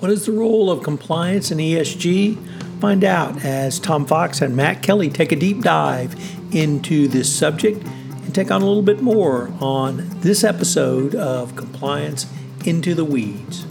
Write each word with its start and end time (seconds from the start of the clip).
What 0.00 0.10
is 0.10 0.24
the 0.24 0.32
role 0.32 0.70
of 0.70 0.82
compliance 0.82 1.50
in 1.50 1.58
ESG? 1.58 2.80
Find 2.80 3.04
out 3.04 3.44
as 3.44 3.78
Tom 3.78 4.06
Fox 4.06 4.40
and 4.40 4.56
Matt 4.56 4.82
Kelly 4.82 5.10
take 5.10 5.30
a 5.30 5.36
deep 5.36 5.60
dive 5.60 6.14
into 6.54 7.06
this 7.06 7.30
subject 7.30 7.84
and 7.84 8.34
take 8.34 8.50
on 8.50 8.62
a 8.62 8.64
little 8.64 8.82
bit 8.82 9.02
more 9.02 9.52
on 9.60 10.08
this 10.20 10.42
episode 10.42 11.14
of 11.14 11.54
Compliance 11.54 12.26
Into 12.64 12.94
the 12.94 13.04
Weeds. 13.04 13.66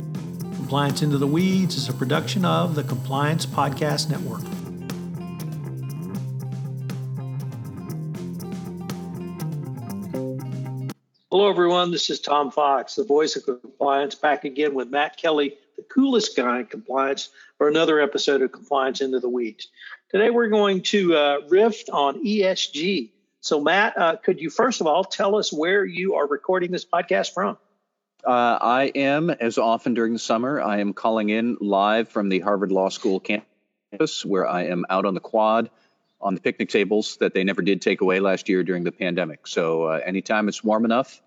Compliance 0.55 1.01
Into 1.01 1.17
the 1.17 1.25
Weeds 1.25 1.75
is 1.75 1.89
a 1.89 1.93
production 1.93 2.45
of 2.45 2.75
the 2.75 2.83
Compliance 2.83 3.47
Podcast 3.47 4.11
Network. 4.11 4.43
Hello, 11.31 11.49
everyone. 11.49 11.89
This 11.89 12.11
is 12.11 12.19
Tom 12.19 12.51
Fox, 12.51 12.93
the 12.93 13.03
voice 13.03 13.35
of 13.35 13.45
compliance, 13.45 14.13
back 14.13 14.45
again 14.45 14.75
with 14.75 14.89
Matt 14.89 15.17
Kelly, 15.17 15.57
the 15.79 15.85
coolest 15.93 16.35
guy 16.35 16.59
in 16.59 16.65
compliance, 16.65 17.29
for 17.57 17.69
another 17.69 18.01
episode 18.01 18.41
of 18.41 18.51
Compliance 18.51 18.99
Into 18.99 19.21
the 19.21 19.29
Weeds. 19.29 19.69
Today, 20.09 20.29
we're 20.29 20.49
going 20.49 20.81
to 20.83 21.15
uh, 21.15 21.37
riff 21.47 21.83
on 21.91 22.25
ESG. 22.25 23.11
So, 23.39 23.61
Matt, 23.61 23.97
uh, 23.97 24.17
could 24.17 24.41
you 24.41 24.49
first 24.49 24.81
of 24.81 24.87
all 24.87 25.05
tell 25.05 25.37
us 25.37 25.53
where 25.53 25.85
you 25.85 26.15
are 26.15 26.27
recording 26.27 26.71
this 26.71 26.83
podcast 26.85 27.33
from? 27.33 27.57
Uh, 28.25 28.57
I 28.61 28.91
am, 28.93 29.29
as 29.29 29.57
often 29.57 29.93
during 29.93 30.11
the 30.11 30.19
summer, 30.19 30.61
I 30.61 30.79
am 30.79 30.91
calling 30.91 31.29
in 31.29 31.55
live 31.61 32.09
from 32.09 32.27
the 32.27 32.39
Harvard 32.39 32.73
Law 32.73 32.89
School 32.89 33.21
campus, 33.21 34.25
where 34.25 34.45
I 34.45 34.65
am 34.65 34.85
out 34.89 35.05
on 35.05 35.13
the 35.13 35.21
quad 35.21 35.69
on 36.19 36.35
the 36.35 36.41
picnic 36.41 36.67
tables 36.67 37.15
that 37.21 37.33
they 37.33 37.45
never 37.45 37.61
did 37.61 37.81
take 37.81 38.01
away 38.01 38.19
last 38.19 38.49
year 38.49 38.65
during 38.65 38.83
the 38.83 38.91
pandemic. 38.91 39.47
So, 39.47 39.83
uh, 39.83 40.01
anytime 40.05 40.49
it's 40.49 40.61
warm 40.61 40.83
enough, 40.83 41.21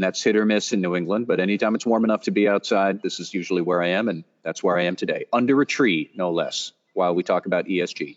and 0.00 0.04
that's 0.06 0.22
hit 0.22 0.34
or 0.34 0.46
miss 0.46 0.72
in 0.72 0.80
New 0.80 0.96
England. 0.96 1.26
But 1.26 1.40
anytime 1.40 1.74
it's 1.74 1.84
warm 1.84 2.04
enough 2.04 2.22
to 2.22 2.30
be 2.30 2.48
outside, 2.48 3.02
this 3.02 3.20
is 3.20 3.34
usually 3.34 3.60
where 3.60 3.82
I 3.82 3.88
am, 3.88 4.08
and 4.08 4.24
that's 4.42 4.62
where 4.62 4.78
I 4.78 4.84
am 4.84 4.96
today, 4.96 5.26
under 5.30 5.60
a 5.60 5.66
tree, 5.66 6.10
no 6.14 6.30
less, 6.32 6.72
while 6.94 7.14
we 7.14 7.22
talk 7.22 7.44
about 7.44 7.66
ESG. 7.66 8.16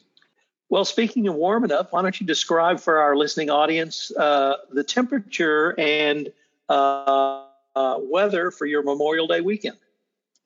Well, 0.69 0.85
speaking 0.85 1.27
of 1.27 1.35
warm 1.35 1.65
enough, 1.65 1.91
why 1.91 2.01
don't 2.01 2.17
you 2.17 2.25
describe 2.25 2.79
for 2.79 2.99
our 2.99 3.17
listening 3.17 3.49
audience 3.49 4.15
uh, 4.15 4.55
the 4.71 4.85
temperature 4.85 5.77
and 5.77 6.31
uh, 6.69 7.47
uh, 7.75 7.97
weather 7.99 8.49
for 8.49 8.65
your 8.65 8.83
Memorial 8.83 9.27
Day 9.27 9.41
weekend? 9.41 9.75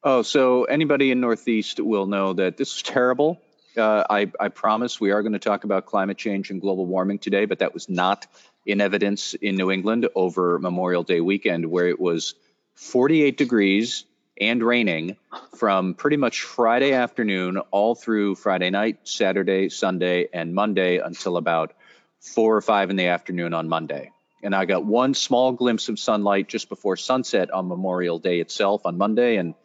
Oh, 0.04 0.24
so 0.24 0.64
anybody 0.64 1.12
in 1.12 1.22
Northeast 1.22 1.80
will 1.80 2.08
know 2.08 2.34
that 2.34 2.58
this 2.58 2.78
is 2.78 2.82
terrible. 2.82 3.40
Uh, 3.78 4.04
I, 4.10 4.32
I, 4.40 4.50
promise 4.50 5.00
we 5.00 5.12
are 5.12 5.22
going 5.22 5.34
to 5.34 5.40
talk 5.40 5.64
about 5.64 5.86
climate 5.86 6.18
change 6.18 6.50
and 6.50 6.60
global 6.60 6.88
warming 6.88 7.20
today, 7.20 7.46
but 7.46 7.60
that 7.60 7.76
was 7.76 7.88
not 7.88 8.26
in 8.66 8.82
evidence 8.82 9.36
in 9.36 9.56
New 9.56 9.70
England 9.70 10.10
over 10.16 10.58
Memorial 10.58 11.04
Day 11.04 11.22
weekend, 11.22 11.68
where 11.68 11.88
it 11.88 12.00
was 12.00 12.34
48 12.74 13.38
degrees 13.38 14.06
and 14.40 14.64
raining 14.64 15.16
from 15.58 15.94
pretty 15.94 16.18
much 16.18 16.42
Friday 16.42 16.94
afternoon 16.94 17.58
all 17.72 17.94
through 17.94 18.36
Friday 18.36 18.72
night, 18.72 19.00
Saturday, 19.04 19.70
Sunday, 19.70 20.28
and 20.34 20.56
Monday 20.56 20.98
until 20.98 21.38
about 21.38 21.74
four 22.20 22.56
or 22.56 22.62
five 22.62 22.90
in 22.90 22.96
the 22.96 23.08
afternoon 23.08 23.54
on 23.54 23.70
Monday. 23.70 24.12
And 24.42 24.56
I 24.56 24.66
got 24.66 24.86
one 24.86 25.14
small 25.14 25.52
glimpse 25.52 25.90
of 25.90 26.00
sunlight 26.00 26.48
just 26.48 26.70
before 26.70 26.98
sunset 26.98 27.52
on 27.52 27.68
Memorial 27.68 28.18
Day 28.18 28.40
itself 28.40 28.86
on 28.86 28.98
Monday. 28.98 29.38
And 29.38 29.56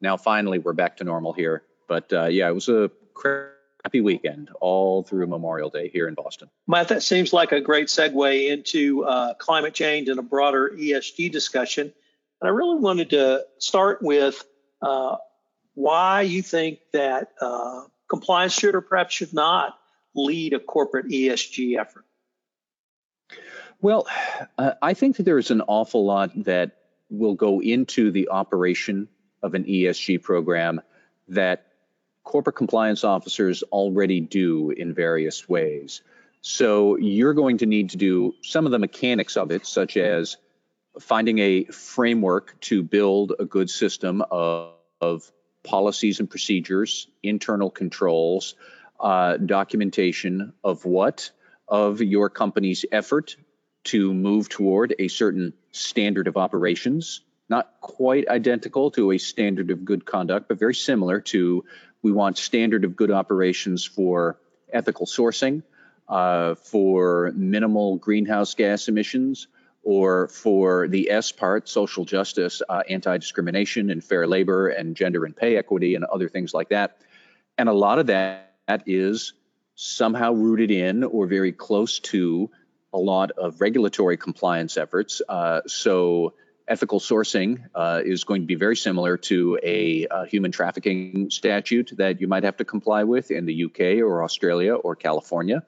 now 0.00 0.16
finally 0.16 0.58
we're 0.58 0.74
back 0.74 0.98
to 0.98 1.04
normal 1.04 1.32
here. 1.32 1.62
But 1.88 2.12
uh, 2.12 2.26
yeah, 2.26 2.48
it 2.48 2.54
was 2.54 2.68
a 2.68 2.90
happy 3.22 4.00
weekend 4.00 4.50
all 4.60 5.02
through 5.02 5.26
Memorial 5.26 5.70
Day 5.70 5.88
here 5.88 6.08
in 6.08 6.14
Boston. 6.14 6.48
Matt, 6.66 6.88
that 6.88 7.02
seems 7.02 7.32
like 7.32 7.52
a 7.52 7.60
great 7.60 7.88
segue 7.88 8.50
into 8.50 9.04
uh, 9.04 9.34
climate 9.34 9.74
change 9.74 10.08
and 10.08 10.18
a 10.18 10.22
broader 10.22 10.70
ESG 10.74 11.32
discussion. 11.32 11.92
And 12.40 12.48
I 12.48 12.52
really 12.52 12.78
wanted 12.78 13.10
to 13.10 13.44
start 13.58 14.02
with 14.02 14.44
uh, 14.80 15.16
why 15.74 16.22
you 16.22 16.42
think 16.42 16.80
that 16.92 17.32
uh, 17.40 17.82
compliance 18.08 18.52
should 18.52 18.74
or 18.74 18.80
perhaps 18.80 19.14
should 19.14 19.32
not 19.32 19.78
lead 20.14 20.52
a 20.52 20.60
corporate 20.60 21.06
ESG 21.06 21.78
effort. 21.78 22.04
Well, 23.80 24.06
uh, 24.58 24.72
I 24.80 24.94
think 24.94 25.16
that 25.16 25.24
there 25.24 25.38
is 25.38 25.50
an 25.50 25.62
awful 25.62 26.04
lot 26.04 26.30
that 26.44 26.76
will 27.10 27.34
go 27.34 27.60
into 27.60 28.10
the 28.10 28.28
operation 28.28 29.08
of 29.42 29.54
an 29.54 29.64
ESG 29.64 30.22
program 30.22 30.80
that 31.28 31.71
corporate 32.24 32.56
compliance 32.56 33.04
officers 33.04 33.62
already 33.64 34.20
do 34.20 34.70
in 34.70 34.94
various 34.94 35.48
ways. 35.48 36.02
So 36.40 36.96
you're 36.96 37.34
going 37.34 37.58
to 37.58 37.66
need 37.66 37.90
to 37.90 37.96
do 37.96 38.34
some 38.42 38.66
of 38.66 38.72
the 38.72 38.78
mechanics 38.78 39.36
of 39.36 39.50
it, 39.50 39.66
such 39.66 39.96
as 39.96 40.36
finding 41.00 41.38
a 41.38 41.64
framework 41.64 42.60
to 42.62 42.82
build 42.82 43.32
a 43.38 43.44
good 43.44 43.70
system 43.70 44.22
of, 44.30 44.72
of 45.00 45.30
policies 45.62 46.20
and 46.20 46.28
procedures, 46.28 47.06
internal 47.22 47.70
controls, 47.70 48.54
uh, 49.00 49.36
documentation 49.36 50.52
of 50.62 50.84
what? 50.84 51.30
Of 51.68 52.00
your 52.00 52.28
company's 52.28 52.84
effort 52.90 53.36
to 53.84 54.12
move 54.12 54.48
toward 54.48 54.94
a 54.98 55.08
certain 55.08 55.54
standard 55.72 56.28
of 56.28 56.36
operations, 56.36 57.22
not 57.48 57.72
quite 57.80 58.28
identical 58.28 58.90
to 58.92 59.12
a 59.12 59.18
standard 59.18 59.70
of 59.70 59.84
good 59.84 60.04
conduct, 60.04 60.48
but 60.48 60.58
very 60.58 60.74
similar 60.74 61.20
to 61.20 61.64
we 62.02 62.12
want 62.12 62.38
standard 62.38 62.84
of 62.84 62.96
good 62.96 63.10
operations 63.10 63.84
for 63.84 64.38
ethical 64.72 65.06
sourcing, 65.06 65.62
uh, 66.08 66.54
for 66.56 67.32
minimal 67.34 67.96
greenhouse 67.96 68.54
gas 68.54 68.88
emissions, 68.88 69.48
or 69.84 70.28
for 70.28 70.88
the 70.88 71.10
S 71.10 71.32
part, 71.32 71.68
social 71.68 72.04
justice, 72.04 72.62
uh, 72.68 72.82
anti 72.88 73.16
discrimination, 73.18 73.90
and 73.90 74.02
fair 74.02 74.26
labor, 74.26 74.68
and 74.68 74.96
gender 74.96 75.24
and 75.24 75.36
pay 75.36 75.56
equity, 75.56 75.94
and 75.94 76.04
other 76.04 76.28
things 76.28 76.54
like 76.54 76.68
that. 76.68 76.98
And 77.58 77.68
a 77.68 77.72
lot 77.72 77.98
of 77.98 78.06
that 78.06 78.52
is 78.86 79.32
somehow 79.74 80.32
rooted 80.32 80.70
in 80.70 81.04
or 81.04 81.26
very 81.26 81.52
close 81.52 81.98
to 82.00 82.50
a 82.92 82.98
lot 82.98 83.30
of 83.32 83.60
regulatory 83.60 84.16
compliance 84.16 84.76
efforts. 84.76 85.22
Uh, 85.28 85.62
so 85.66 86.34
ethical 86.68 87.00
sourcing 87.00 87.64
uh, 87.74 88.00
is 88.04 88.24
going 88.24 88.42
to 88.42 88.46
be 88.46 88.54
very 88.54 88.76
similar 88.76 89.16
to 89.16 89.58
a, 89.62 90.06
a, 90.10 90.26
human 90.26 90.52
trafficking 90.52 91.30
statute 91.30 91.92
that 91.96 92.20
you 92.20 92.28
might 92.28 92.44
have 92.44 92.56
to 92.56 92.64
comply 92.64 93.04
with 93.04 93.30
in 93.30 93.46
the 93.46 93.64
UK 93.64 93.80
or 94.02 94.22
Australia 94.22 94.74
or 94.74 94.96
California. 94.96 95.64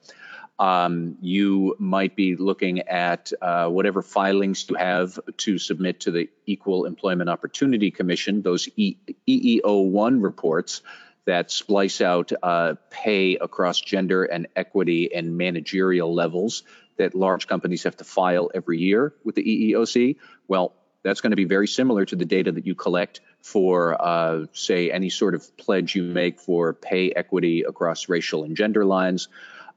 Um, 0.57 1.17
you 1.21 1.75
might 1.79 2.15
be 2.15 2.35
looking 2.37 2.79
at 2.81 3.33
uh, 3.41 3.67
whatever 3.67 4.01
filings 4.01 4.65
you 4.69 4.75
have 4.75 5.19
to 5.37 5.57
submit 5.57 6.01
to 6.01 6.11
the 6.11 6.29
Equal 6.45 6.85
Employment 6.85 7.29
Opportunity 7.29 7.91
Commission, 7.91 8.41
those 8.41 8.69
e- 8.77 8.97
EEO1 9.27 10.23
reports 10.23 10.81
that 11.25 11.51
splice 11.51 12.01
out 12.01 12.31
uh, 12.41 12.75
pay 12.89 13.35
across 13.35 13.81
gender 13.81 14.23
and 14.23 14.47
equity 14.55 15.13
and 15.13 15.37
managerial 15.37 16.13
levels 16.13 16.63
that 16.97 17.15
large 17.15 17.47
companies 17.47 17.83
have 17.83 17.97
to 17.97 18.03
file 18.03 18.49
every 18.53 18.79
year 18.79 19.13
with 19.23 19.35
the 19.35 19.43
EEOC. 19.43 20.17
Well, 20.47 20.73
that's 21.05 21.21
going 21.21 21.31
to 21.31 21.37
be 21.37 21.45
very 21.45 21.67
similar 21.67 22.03
to 22.03 22.15
the 22.15 22.25
data 22.25 22.51
that 22.51 22.65
you 22.65 22.73
collect 22.73 23.21
for, 23.39 23.95
uh, 24.01 24.47
say, 24.53 24.89
any 24.91 25.11
sort 25.11 25.35
of 25.35 25.55
pledge 25.55 25.95
you 25.95 26.01
make 26.01 26.39
for 26.39 26.73
pay 26.73 27.11
equity 27.11 27.61
across 27.61 28.09
racial 28.09 28.43
and 28.43 28.57
gender 28.57 28.83
lines. 28.83 29.27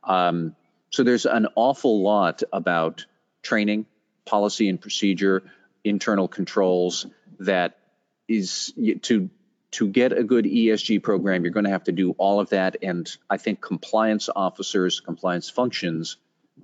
Um, 0.03 0.57
so 0.89 1.03
there's 1.03 1.27
an 1.27 1.49
awful 1.55 2.03
lot 2.03 2.43
about 2.51 3.05
training, 3.43 3.85
policy 4.25 4.71
and 4.71 4.81
procedure, 4.81 5.43
internal 5.85 6.29
controls 6.29 7.07
that 7.41 7.79
is 8.27 8.73
to 9.03 9.29
to 9.71 9.87
get 9.87 10.17
a 10.17 10.25
good 10.25 10.47
ESG 10.47 11.03
program, 11.03 11.45
you're 11.45 11.53
going 11.53 11.67
to 11.67 11.71
have 11.71 11.85
to 11.85 11.93
do 11.93 12.13
all 12.13 12.41
of 12.41 12.49
that. 12.49 12.79
And 12.83 13.07
I 13.29 13.37
think 13.37 13.61
compliance 13.61 14.31
officers, 14.35 15.01
compliance 15.01 15.51
functions, 15.51 16.17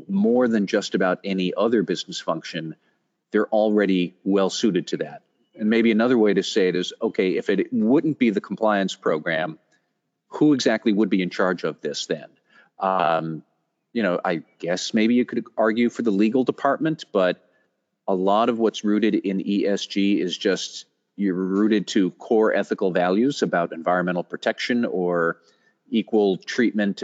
more 0.08 0.48
than 0.48 0.66
just 0.66 0.94
about 0.94 1.20
any 1.22 1.52
other 1.54 1.82
business 1.82 2.18
function, 2.18 2.76
they're 3.34 3.48
already 3.48 4.14
well 4.22 4.48
suited 4.48 4.86
to 4.86 4.98
that. 4.98 5.22
And 5.56 5.68
maybe 5.68 5.90
another 5.90 6.16
way 6.16 6.34
to 6.34 6.42
say 6.44 6.68
it 6.68 6.76
is 6.76 6.92
okay, 7.02 7.36
if 7.36 7.50
it 7.50 7.72
wouldn't 7.72 8.16
be 8.16 8.30
the 8.30 8.40
compliance 8.40 8.94
program, 8.94 9.58
who 10.28 10.54
exactly 10.54 10.92
would 10.92 11.10
be 11.10 11.20
in 11.20 11.30
charge 11.30 11.64
of 11.64 11.80
this 11.80 12.06
then? 12.06 12.26
Um, 12.78 13.42
you 13.92 14.04
know, 14.04 14.20
I 14.24 14.44
guess 14.60 14.94
maybe 14.94 15.14
you 15.14 15.24
could 15.24 15.46
argue 15.58 15.90
for 15.90 16.02
the 16.02 16.12
legal 16.12 16.44
department, 16.44 17.06
but 17.10 17.44
a 18.06 18.14
lot 18.14 18.48
of 18.48 18.60
what's 18.60 18.84
rooted 18.84 19.16
in 19.16 19.38
ESG 19.38 20.20
is 20.20 20.38
just 20.38 20.86
you're 21.16 21.34
rooted 21.34 21.88
to 21.88 22.12
core 22.12 22.54
ethical 22.54 22.92
values 22.92 23.42
about 23.42 23.72
environmental 23.72 24.22
protection 24.22 24.84
or 24.84 25.38
equal 25.90 26.36
treatment 26.36 27.02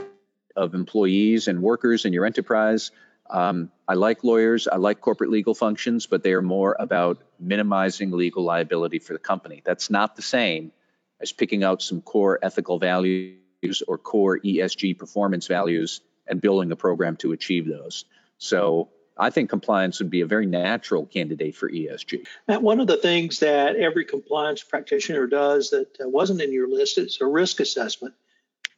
of 0.54 0.74
employees 0.74 1.48
and 1.48 1.60
workers 1.60 2.04
in 2.04 2.12
your 2.12 2.24
enterprise. 2.24 2.92
Um, 3.28 3.72
I 3.90 3.94
like 3.94 4.22
lawyers, 4.22 4.68
I 4.68 4.76
like 4.76 5.00
corporate 5.00 5.30
legal 5.30 5.52
functions, 5.52 6.06
but 6.06 6.22
they 6.22 6.32
are 6.34 6.42
more 6.42 6.76
about 6.78 7.18
minimizing 7.40 8.12
legal 8.12 8.44
liability 8.44 9.00
for 9.00 9.14
the 9.14 9.18
company. 9.18 9.62
That's 9.64 9.90
not 9.90 10.14
the 10.14 10.22
same 10.22 10.70
as 11.20 11.32
picking 11.32 11.64
out 11.64 11.82
some 11.82 12.00
core 12.00 12.38
ethical 12.40 12.78
values 12.78 13.82
or 13.88 13.98
core 13.98 14.38
ESG 14.38 14.96
performance 14.96 15.48
values 15.48 16.02
and 16.28 16.40
building 16.40 16.70
a 16.70 16.76
program 16.76 17.16
to 17.16 17.32
achieve 17.32 17.66
those. 17.66 18.04
So 18.38 18.90
I 19.18 19.30
think 19.30 19.50
compliance 19.50 19.98
would 19.98 20.08
be 20.08 20.20
a 20.20 20.26
very 20.26 20.46
natural 20.46 21.04
candidate 21.04 21.56
for 21.56 21.68
ESG. 21.68 22.28
Matt, 22.46 22.62
one 22.62 22.78
of 22.78 22.86
the 22.86 22.96
things 22.96 23.40
that 23.40 23.74
every 23.74 24.04
compliance 24.04 24.62
practitioner 24.62 25.26
does 25.26 25.70
that 25.70 25.88
uh, 26.00 26.08
wasn't 26.08 26.40
in 26.40 26.52
your 26.52 26.68
list 26.68 26.96
is 26.96 27.18
a 27.20 27.26
risk 27.26 27.58
assessment. 27.58 28.14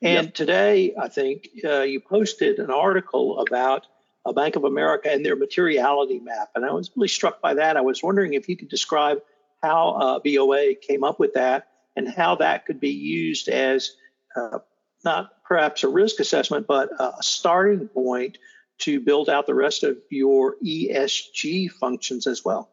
And 0.00 0.29
yep. 0.29 0.35
today, 0.35 0.94
I 0.99 1.08
think 1.08 1.50
uh, 1.62 1.82
you 1.82 2.00
posted 2.00 2.61
an 2.61 2.70
article 2.70 3.41
about 3.41 3.87
a 4.24 4.32
Bank 4.32 4.56
of 4.56 4.64
America 4.64 5.10
and 5.10 5.24
their 5.24 5.36
materiality 5.36 6.20
map. 6.20 6.50
And 6.54 6.64
I 6.64 6.72
was 6.72 6.90
really 6.96 7.08
struck 7.08 7.40
by 7.40 7.54
that. 7.54 7.76
I 7.76 7.80
was 7.80 8.02
wondering 8.02 8.34
if 8.34 8.48
you 8.48 8.56
could 8.56 8.69
describe 8.69 9.19
how 9.62 9.90
uh, 9.90 10.19
BOA 10.20 10.74
came 10.74 11.04
up 11.04 11.19
with 11.19 11.34
that 11.34 11.69
and 11.96 12.08
how 12.08 12.36
that 12.36 12.66
could 12.66 12.80
be 12.80 12.90
used 12.90 13.48
as 13.48 13.92
uh, 14.36 14.58
not 15.04 15.30
perhaps 15.44 15.84
a 15.84 15.88
risk 15.88 16.20
assessment, 16.20 16.66
but 16.66 16.90
a 16.98 17.14
starting 17.20 17.88
point 17.88 18.38
to 18.78 19.00
build 19.00 19.28
out 19.28 19.46
the 19.46 19.54
rest 19.54 19.84
of 19.84 19.98
your 20.10 20.56
ESG 20.64 21.70
functions 21.70 22.26
as 22.26 22.44
well. 22.44 22.70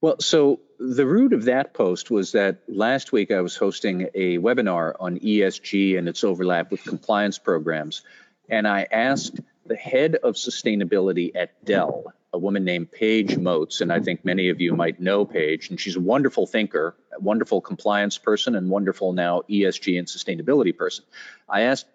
Well, 0.00 0.16
so 0.20 0.60
the 0.78 1.06
root 1.06 1.32
of 1.32 1.44
that 1.44 1.74
post 1.74 2.10
was 2.10 2.32
that 2.32 2.62
last 2.68 3.12
week 3.12 3.30
I 3.30 3.40
was 3.40 3.56
hosting 3.56 4.08
a 4.14 4.38
webinar 4.38 4.94
on 4.98 5.18
ESG 5.18 5.96
and 5.96 6.08
its 6.08 6.24
overlap 6.24 6.70
with 6.70 6.82
compliance 6.82 7.38
programs. 7.38 8.02
And 8.48 8.66
I 8.66 8.86
asked 8.90 9.40
the 9.66 9.76
head 9.76 10.16
of 10.16 10.34
sustainability 10.34 11.32
at 11.34 11.64
Dell, 11.64 12.12
a 12.32 12.38
woman 12.38 12.64
named 12.64 12.90
Paige 12.90 13.36
Moats, 13.36 13.80
and 13.80 13.92
I 13.92 14.00
think 14.00 14.24
many 14.24 14.48
of 14.48 14.60
you 14.60 14.74
might 14.74 15.00
know 15.00 15.24
Paige, 15.24 15.70
and 15.70 15.80
she's 15.80 15.96
a 15.96 16.00
wonderful 16.00 16.46
thinker, 16.46 16.96
a 17.16 17.20
wonderful 17.20 17.60
compliance 17.60 18.18
person, 18.18 18.56
and 18.56 18.70
wonderful 18.70 19.12
now 19.12 19.42
ESG 19.48 19.98
and 19.98 20.08
sustainability 20.08 20.76
person. 20.76 21.04
I 21.48 21.62
asked 21.62 21.86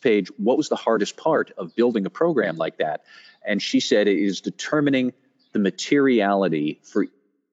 Paige 0.00 0.28
what 0.38 0.56
was 0.56 0.68
the 0.68 0.76
hardest 0.76 1.16
part 1.16 1.52
of 1.58 1.74
building 1.74 2.06
a 2.06 2.10
program 2.10 2.56
like 2.56 2.78
that, 2.78 3.02
and 3.44 3.60
she 3.60 3.80
said 3.80 4.08
it 4.08 4.18
is 4.18 4.40
determining 4.40 5.12
the 5.52 5.58
materiality 5.58 6.80
for 6.84 7.06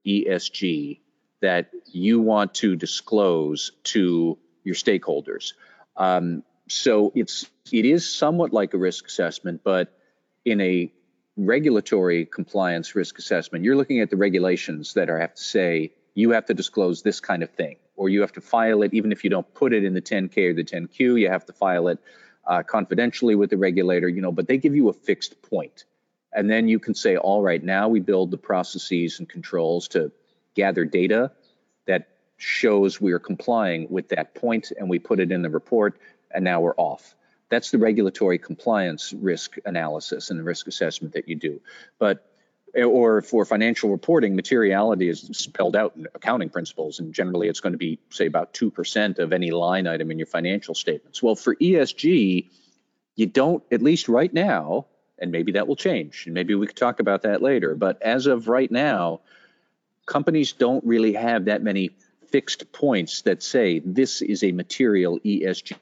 ESG 0.06 1.00
that 1.42 1.70
you 1.92 2.22
want 2.22 2.54
to 2.56 2.76
disclose 2.76 3.72
to 3.84 4.38
your 4.64 4.76
stakeholders. 4.76 5.54
Um, 5.96 6.44
so 6.68 7.12
it's 7.16 7.46
it 7.72 7.86
is 7.86 8.10
somewhat 8.10 8.54
like 8.54 8.74
a 8.74 8.78
risk 8.78 9.08
assessment, 9.08 9.62
but 9.64 9.98
in 10.46 10.62
a 10.62 10.92
regulatory 11.36 12.26
compliance 12.26 12.96
risk 12.96 13.20
assessment, 13.20 13.64
you're 13.64 13.76
looking 13.76 14.00
at 14.00 14.10
the 14.10 14.18
regulations 14.18 14.94
that 14.94 15.10
are 15.10 15.20
have 15.20 15.36
to 15.36 15.44
say 15.44 15.92
you 16.14 16.32
have 16.32 16.46
to 16.46 16.54
disclose 16.54 17.04
this 17.04 17.20
kind 17.20 17.44
of 17.44 17.50
thing, 17.52 17.78
or 17.96 18.10
you 18.10 18.22
have 18.22 18.32
to 18.34 18.42
file 18.42 18.82
it 18.84 18.94
even 18.94 19.12
if 19.12 19.24
you 19.24 19.30
don't 19.30 19.54
put 19.54 19.74
it 19.74 19.84
in 19.84 19.94
the 19.94 20.02
10K 20.02 20.50
or 20.50 20.54
the 20.54 20.64
10Q, 20.64 21.20
you 21.20 21.30
have 21.30 21.46
to 21.46 21.54
file 21.54 21.90
it 21.90 22.00
uh, 22.48 22.64
confidentially 22.64 23.36
with 23.36 23.50
the 23.50 23.58
regulator, 23.58 24.08
you 24.08 24.22
know, 24.22 24.32
but 24.32 24.48
they 24.48 24.58
give 24.58 24.76
you 24.76 24.90
a 24.90 24.94
fixed. 24.94 25.36
And 26.34 26.50
then 26.50 26.68
you 26.68 26.80
can 26.80 26.94
say, 26.94 27.18
all 27.18 27.42
right, 27.42 27.64
now 27.64 27.88
we 27.88 28.00
build 28.00 28.32
the 28.32 28.38
processes 28.38 29.20
and 29.20 29.28
controls 29.28 29.88
to 29.90 30.12
gather 30.56 30.86
data 30.86 31.32
that 31.86 32.10
shows 32.38 33.02
we 33.02 33.12
are 33.12 33.20
complying 33.20 33.88
with 33.90 34.10
that 34.10 34.36
point, 34.36 34.72
and 34.78 34.90
we 34.90 35.00
put 35.00 35.20
it 35.20 35.32
in 35.32 35.42
the 35.42 35.50
report, 35.50 36.00
and 36.32 36.44
now 36.44 36.62
we're 36.62 36.76
off. 36.76 37.16
That's 37.50 37.72
the 37.72 37.78
regulatory 37.78 38.38
compliance 38.38 39.14
risk 39.14 39.56
analysis 39.66 40.30
and 40.30 40.40
the 40.40 40.44
risk 40.44 40.68
assessment 40.68 41.14
that 41.14 41.28
you 41.28 41.36
do. 41.36 41.62
But 41.98 42.26
or 42.76 43.22
for 43.22 43.46
financial 43.46 43.90
reporting, 43.90 44.36
materiality 44.36 45.10
is 45.10 45.22
spelled 45.34 45.76
out 45.76 45.96
in 45.96 46.06
accounting 46.14 46.50
principles, 46.50 47.00
and 47.00 47.14
generally 47.14 47.48
it's 47.48 47.62
going 47.62 47.74
to 47.74 47.78
be, 47.78 47.98
say, 48.10 48.26
about 48.26 48.54
2% 48.54 49.20
of 49.20 49.34
any 49.34 49.52
line 49.52 49.88
item 49.88 50.12
in 50.12 50.20
your 50.20 50.28
financial 50.28 50.76
statements. 50.76 51.24
Well, 51.24 51.36
for 51.36 51.56
ESG, 51.56 52.50
you 53.16 53.26
don't, 53.26 53.64
at 53.72 53.82
least 53.82 54.10
right 54.10 54.32
now, 54.32 54.86
and 55.18 55.32
maybe 55.32 55.54
that 55.54 55.68
will 55.68 55.76
change, 55.76 56.26
and 56.26 56.36
maybe 56.36 56.54
we 56.56 56.68
could 56.68 56.76
talk 56.76 57.00
about 57.00 57.24
that 57.24 57.42
later, 57.42 57.74
but 57.74 58.02
as 58.02 58.28
of 58.28 58.48
right 58.48 58.70
now, 58.70 59.22
companies 60.06 60.54
don't 60.54 60.84
really 60.86 61.14
have 61.14 61.46
that 61.46 61.64
many 61.64 61.92
fixed 62.28 62.72
points 62.72 63.22
that 63.24 63.42
say 63.42 63.80
this 63.80 64.22
is 64.22 64.44
a 64.44 64.52
material 64.52 65.20
ESG 65.20 65.76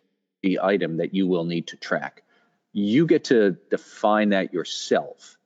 item 0.62 0.98
that 0.98 1.14
you 1.14 1.28
will 1.28 1.46
need 1.46 1.68
to 1.68 1.78
track. 1.78 2.24
You 2.72 3.06
get 3.06 3.26
to 3.26 3.52
define 3.70 4.30
that 4.30 4.54
yourself. 4.54 5.38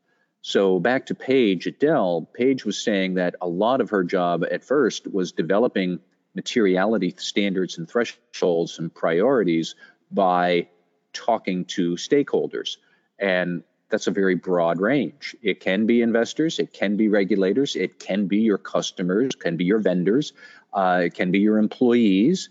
So 0.41 0.79
back 0.79 1.07
to 1.07 1.15
Paige 1.15 1.67
at 1.67 1.79
Dell, 1.79 2.29
Paige 2.33 2.65
was 2.65 2.81
saying 2.81 3.15
that 3.15 3.35
a 3.41 3.47
lot 3.47 3.81
of 3.81 3.89
her 3.89 4.03
job 4.03 4.43
at 4.49 4.63
first 4.63 5.11
was 5.11 5.31
developing 5.31 5.99
materiality 6.33 7.13
standards 7.17 7.77
and 7.77 7.89
thresholds 7.89 8.79
and 8.79 8.93
priorities 8.93 9.75
by 10.11 10.67
talking 11.13 11.65
to 11.65 11.93
stakeholders. 11.93 12.77
And 13.17 13.63
that's 13.89 14.07
a 14.07 14.11
very 14.11 14.35
broad 14.35 14.79
range. 14.79 15.35
It 15.41 15.59
can 15.59 15.85
be 15.85 16.01
investors, 16.01 16.59
it 16.59 16.73
can 16.73 16.95
be 16.95 17.09
regulators, 17.09 17.75
it 17.75 17.99
can 17.99 18.27
be 18.27 18.37
your 18.37 18.59
customers, 18.59 19.35
can 19.35 19.57
be 19.57 19.65
your 19.65 19.79
vendors, 19.79 20.33
uh, 20.73 21.01
it 21.05 21.15
can 21.15 21.31
be 21.31 21.39
your 21.39 21.57
employees. 21.57 22.49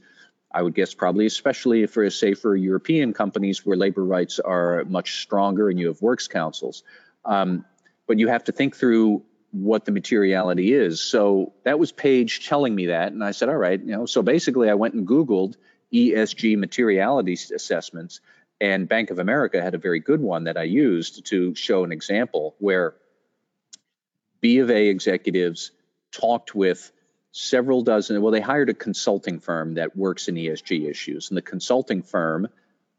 I 0.51 0.63
would 0.63 0.75
guess 0.75 0.95
probably 0.95 1.27
especially 1.27 1.87
for 1.87 2.09
say 2.11 2.35
for 2.35 2.57
European 2.57 3.13
companies 3.13 3.67
where 3.67 3.77
labor 3.77 4.05
rights 4.05 4.39
are 4.39 4.85
much 4.85 5.21
stronger 5.21 5.69
and 5.69 5.79
you 5.79 5.89
have 5.89 6.01
works 6.01 6.27
councils. 6.27 6.83
Um, 7.25 7.65
but 8.07 8.19
you 8.19 8.29
have 8.29 8.45
to 8.45 8.53
think 8.53 8.75
through 8.75 9.23
what 9.51 9.85
the 9.85 9.93
materiality 9.93 10.73
is. 10.73 11.01
So 11.01 11.53
that 11.65 11.79
was 11.79 11.93
Paige 11.93 12.47
telling 12.47 12.75
me 12.75 12.87
that, 12.87 13.13
and 13.13 13.25
I 13.25 13.31
said, 13.31 13.49
all 13.49 13.57
right, 13.57 13.81
you 13.81 13.93
know. 13.93 14.07
So 14.07 14.23
basically, 14.23 14.71
I 14.71 14.75
went 14.75 14.95
and 14.95 15.07
Googled 15.07 15.57
ESG 15.93 16.59
materiality 16.59 17.33
assessments, 17.33 18.21
and 18.61 18.89
Bank 18.89 19.11
of 19.11 19.19
America 19.19 19.63
had 19.63 19.75
a 19.75 19.79
very 19.79 20.01
good 20.01 20.21
one 20.21 20.45
that 20.45 20.57
I 20.57 20.65
used 20.65 21.27
to 21.27 21.55
show 21.55 21.85
an 21.85 21.93
example 21.93 22.57
where 22.59 22.95
B 24.41 24.59
of 24.59 24.71
A 24.71 24.89
executives 24.89 25.71
talked 26.13 26.55
with 26.55 26.93
several 27.39 27.83
dozen. 27.83 28.21
Well, 28.21 28.33
they 28.33 28.41
hired 28.41 28.69
a 28.69 28.75
consulting 28.75 29.39
firm 29.39 29.75
that 29.75 29.97
works 29.97 30.27
in 30.27 30.35
ESG 30.35 30.91
issues, 30.91 31.31
and 31.31 31.37
the 31.37 31.43
consulting 31.43 32.03
firm 32.03 32.49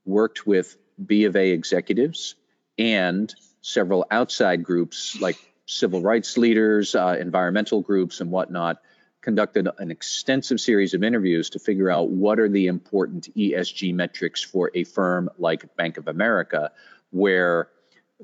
worked 0.05 0.47
with 0.47 0.77
B 1.05 1.25
of 1.25 1.35
A 1.35 1.51
executives 1.51 2.35
and 2.77 3.33
several 3.61 4.05
outside 4.09 4.63
groups 4.63 5.19
like 5.19 5.37
civil 5.65 6.01
rights 6.01 6.37
leaders, 6.37 6.95
uh, 6.95 7.17
environmental 7.19 7.81
groups, 7.81 8.21
and 8.21 8.31
whatnot, 8.31 8.81
conducted 9.21 9.67
an 9.77 9.91
extensive 9.91 10.61
series 10.61 10.93
of 10.93 11.03
interviews 11.03 11.49
to 11.49 11.59
figure 11.59 11.91
out 11.91 12.09
what 12.09 12.39
are 12.39 12.47
the 12.47 12.67
important 12.67 13.27
ESG 13.35 13.93
metrics 13.93 14.41
for 14.41 14.71
a 14.73 14.85
firm 14.85 15.29
like 15.37 15.75
Bank 15.75 15.97
of 15.97 16.07
America, 16.07 16.71
where 17.11 17.67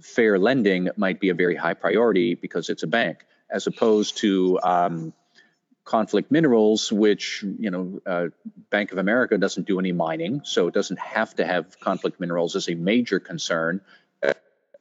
fair 0.02 0.40
lending 0.40 0.90
might 0.96 1.20
be 1.20 1.28
a 1.28 1.34
very 1.34 1.56
high 1.58 1.74
priority 1.74 2.36
because 2.36 2.70
it's 2.70 2.84
a 2.84 2.88
bank, 2.88 3.26
as 3.50 3.68
opposed 3.68 4.18
to 4.18 4.58
um, 4.64 5.14
conflict 5.86 6.32
minerals, 6.32 6.92
which 6.92 7.44
you 7.60 7.70
know 7.70 8.02
uh, 8.06 8.28
Bank 8.72 8.92
of 8.92 8.98
America 8.98 9.38
doesn't 9.38 9.68
do 9.68 9.80
any 9.80 9.92
mining, 9.92 10.42
so 10.44 10.68
it 10.68 10.74
doesn't 10.74 11.00
have 11.00 11.36
to 11.36 11.46
have 11.46 11.80
conflict 11.80 12.20
minerals 12.20 12.56
as 12.56 12.68
a 12.68 12.76
major 12.76 13.20
concern 13.20 13.82
as 14.22 14.34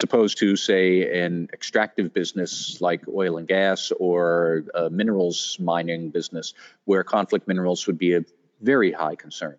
opposed 0.02 0.38
to, 0.38 0.56
say, 0.56 1.22
an 1.22 1.48
extractive 1.52 2.12
business 2.12 2.80
like 2.80 3.02
oil 3.06 3.36
and 3.36 3.46
gas 3.46 3.92
or 3.92 4.64
a 4.74 4.90
minerals 4.90 5.56
mining 5.60 6.10
business, 6.10 6.54
where 6.84 7.04
conflict 7.04 7.46
minerals 7.46 7.86
would 7.86 7.98
be 7.98 8.14
a 8.14 8.24
very 8.60 8.90
high 8.90 9.14
concern. 9.14 9.56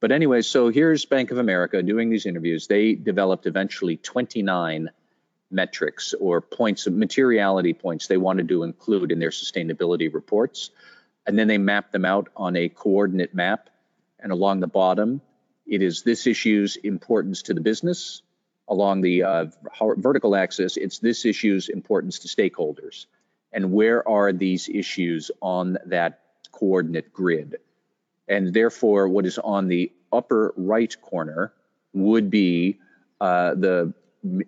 But 0.00 0.12
anyway, 0.12 0.42
so 0.42 0.70
here's 0.70 1.04
Bank 1.04 1.30
of 1.30 1.38
America 1.38 1.82
doing 1.82 2.10
these 2.10 2.26
interviews. 2.26 2.66
They 2.66 2.94
developed 2.94 3.46
eventually 3.46 3.96
29 3.96 4.90
metrics 5.50 6.14
or 6.14 6.40
points 6.40 6.86
of 6.86 6.92
materiality 6.92 7.74
points 7.74 8.06
they 8.06 8.16
wanted 8.16 8.48
to 8.48 8.62
include 8.62 9.12
in 9.12 9.18
their 9.18 9.30
sustainability 9.30 10.12
reports. 10.12 10.70
And 11.26 11.38
then 11.38 11.48
they 11.48 11.58
mapped 11.58 11.92
them 11.92 12.04
out 12.04 12.28
on 12.36 12.56
a 12.56 12.68
coordinate 12.68 13.34
map. 13.34 13.70
And 14.18 14.32
along 14.32 14.60
the 14.60 14.66
bottom, 14.66 15.20
it 15.66 15.82
is 15.82 16.02
this 16.02 16.26
issue's 16.26 16.76
importance 16.76 17.42
to 17.42 17.54
the 17.54 17.60
business, 17.60 18.22
along 18.70 19.00
the 19.00 19.24
uh, 19.24 19.46
vertical 19.96 20.36
axis, 20.36 20.76
it's 20.76 21.00
this 21.00 21.24
issue's 21.24 21.68
importance 21.68 22.20
to 22.20 22.28
stakeholders. 22.28 23.06
And 23.52 23.72
where 23.72 24.08
are 24.08 24.32
these 24.32 24.68
issues 24.68 25.30
on 25.42 25.76
that 25.86 26.20
coordinate 26.52 27.12
grid? 27.12 27.56
And 28.28 28.54
therefore, 28.54 29.08
what 29.08 29.26
is 29.26 29.38
on 29.38 29.66
the 29.66 29.92
upper 30.12 30.54
right 30.56 30.94
corner 31.02 31.52
would 31.92 32.30
be 32.30 32.78
uh, 33.20 33.54
the 33.54 33.92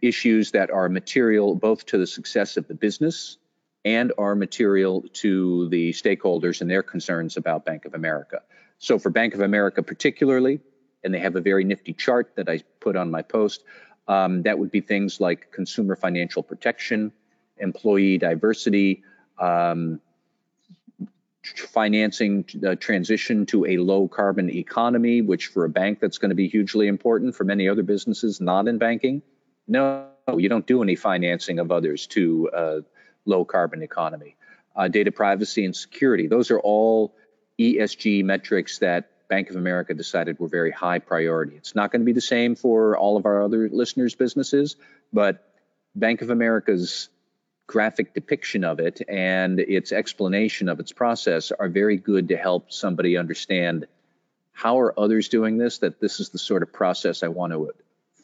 issues 0.01 0.51
that 0.53 0.71
are 0.71 0.89
material 0.89 1.55
both 1.55 1.87
to 1.87 1.99
the 1.99 2.07
success 2.07 2.57
of 2.57 2.69
the 2.69 2.75
business 2.75 3.39
and 3.85 4.13
are 4.19 4.35
material 4.35 5.05
to 5.13 5.69
the 5.71 5.91
stakeholders 5.91 6.61
and 6.61 6.71
their 6.71 6.83
concerns 6.83 7.37
about 7.37 7.65
Bank 7.65 7.85
of 7.85 7.95
America. 7.95 8.43
So, 8.79 8.99
for 8.99 9.11
Bank 9.11 9.35
of 9.35 9.41
America 9.41 9.83
particularly, 9.83 10.61
and 11.03 11.13
they 11.13 11.19
have 11.19 11.37
a 11.37 11.41
very 11.41 11.65
nifty 11.65 11.93
chart 11.93 12.33
that 12.37 12.49
I 12.49 12.61
put 12.81 12.97
on 12.97 13.11
my 13.11 13.23
post, 13.23 13.65
um, 14.09 14.43
that 14.43 14.59
would 14.59 14.71
be 14.71 14.81
things 14.81 15.21
like 15.21 15.51
consumer 15.53 15.97
financial 15.97 16.43
protection, 16.43 17.13
employee 17.59 18.19
diversity, 18.19 19.03
um, 19.39 20.01
financing 21.45 22.45
the 22.55 22.77
transition 22.77 23.47
to 23.47 23.67
a 23.67 23.77
low 23.79 24.07
carbon 24.07 24.49
economy, 24.51 25.23
which 25.23 25.47
for 25.47 25.65
a 25.65 25.69
bank 25.69 25.99
that's 26.01 26.19
going 26.19 26.29
to 26.29 26.37
be 26.37 26.49
hugely 26.49 26.87
important 26.87 27.35
for 27.35 27.45
many 27.45 27.69
other 27.69 27.83
businesses 27.83 28.41
not 28.41 28.69
in 28.69 28.79
banking. 28.79 29.23
No, 29.67 30.09
you 30.37 30.49
don't 30.49 30.67
do 30.67 30.83
any 30.83 30.97
financing 30.97 31.59
of 31.59 31.71
others 31.71 32.07
to 32.09 32.51
a 32.53 32.81
low 33.25 33.45
carbon 33.45 33.83
economy. 33.83 34.37
Uh, 34.75 34.89
data 34.89 35.13
privacy 35.13 35.65
and 35.65 35.77
security, 35.77 36.27
those 36.27 36.51
are 36.51 36.61
all 36.61 37.15
ESG 37.59 38.25
metrics 38.25 38.79
that 38.79 39.29
Bank 39.29 39.51
of 39.51 39.57
America 39.57 39.95
decided 39.95 40.39
were 40.39 40.49
very 40.49 40.71
high 40.71 40.99
priority. 40.99 41.57
It's 41.57 41.75
not 41.75 41.91
going 41.91 42.03
to 42.03 42.07
be 42.07 42.13
the 42.13 42.21
same 42.21 42.55
for 42.55 42.97
all 42.99 43.17
of 43.17 43.27
our 43.27 43.43
other 43.43 43.69
listeners' 43.71 44.15
businesses, 44.15 44.77
but 45.13 45.53
Bank 45.95 46.23
of 46.23 46.31
America's 46.31 47.09
graphic 47.67 48.13
depiction 48.13 48.65
of 48.65 48.81
it 48.81 49.01
and 49.09 49.61
its 49.61 49.93
explanation 49.93 50.69
of 50.69 50.81
its 50.81 50.93
process 50.93 51.53
are 51.53 51.69
very 51.69 51.97
good 51.97 52.29
to 52.29 52.37
help 52.37 52.73
somebody 52.73 53.17
understand 53.17 53.87
how 54.53 54.79
are 54.81 54.99
others 54.99 55.29
doing 55.29 55.57
this, 55.57 55.79
that 55.79 56.01
this 56.01 56.21
is 56.21 56.29
the 56.31 56.39
sort 56.39 56.63
of 56.63 56.73
process 56.73 57.23
I 57.23 57.29
want 57.29 57.53
to 57.53 57.73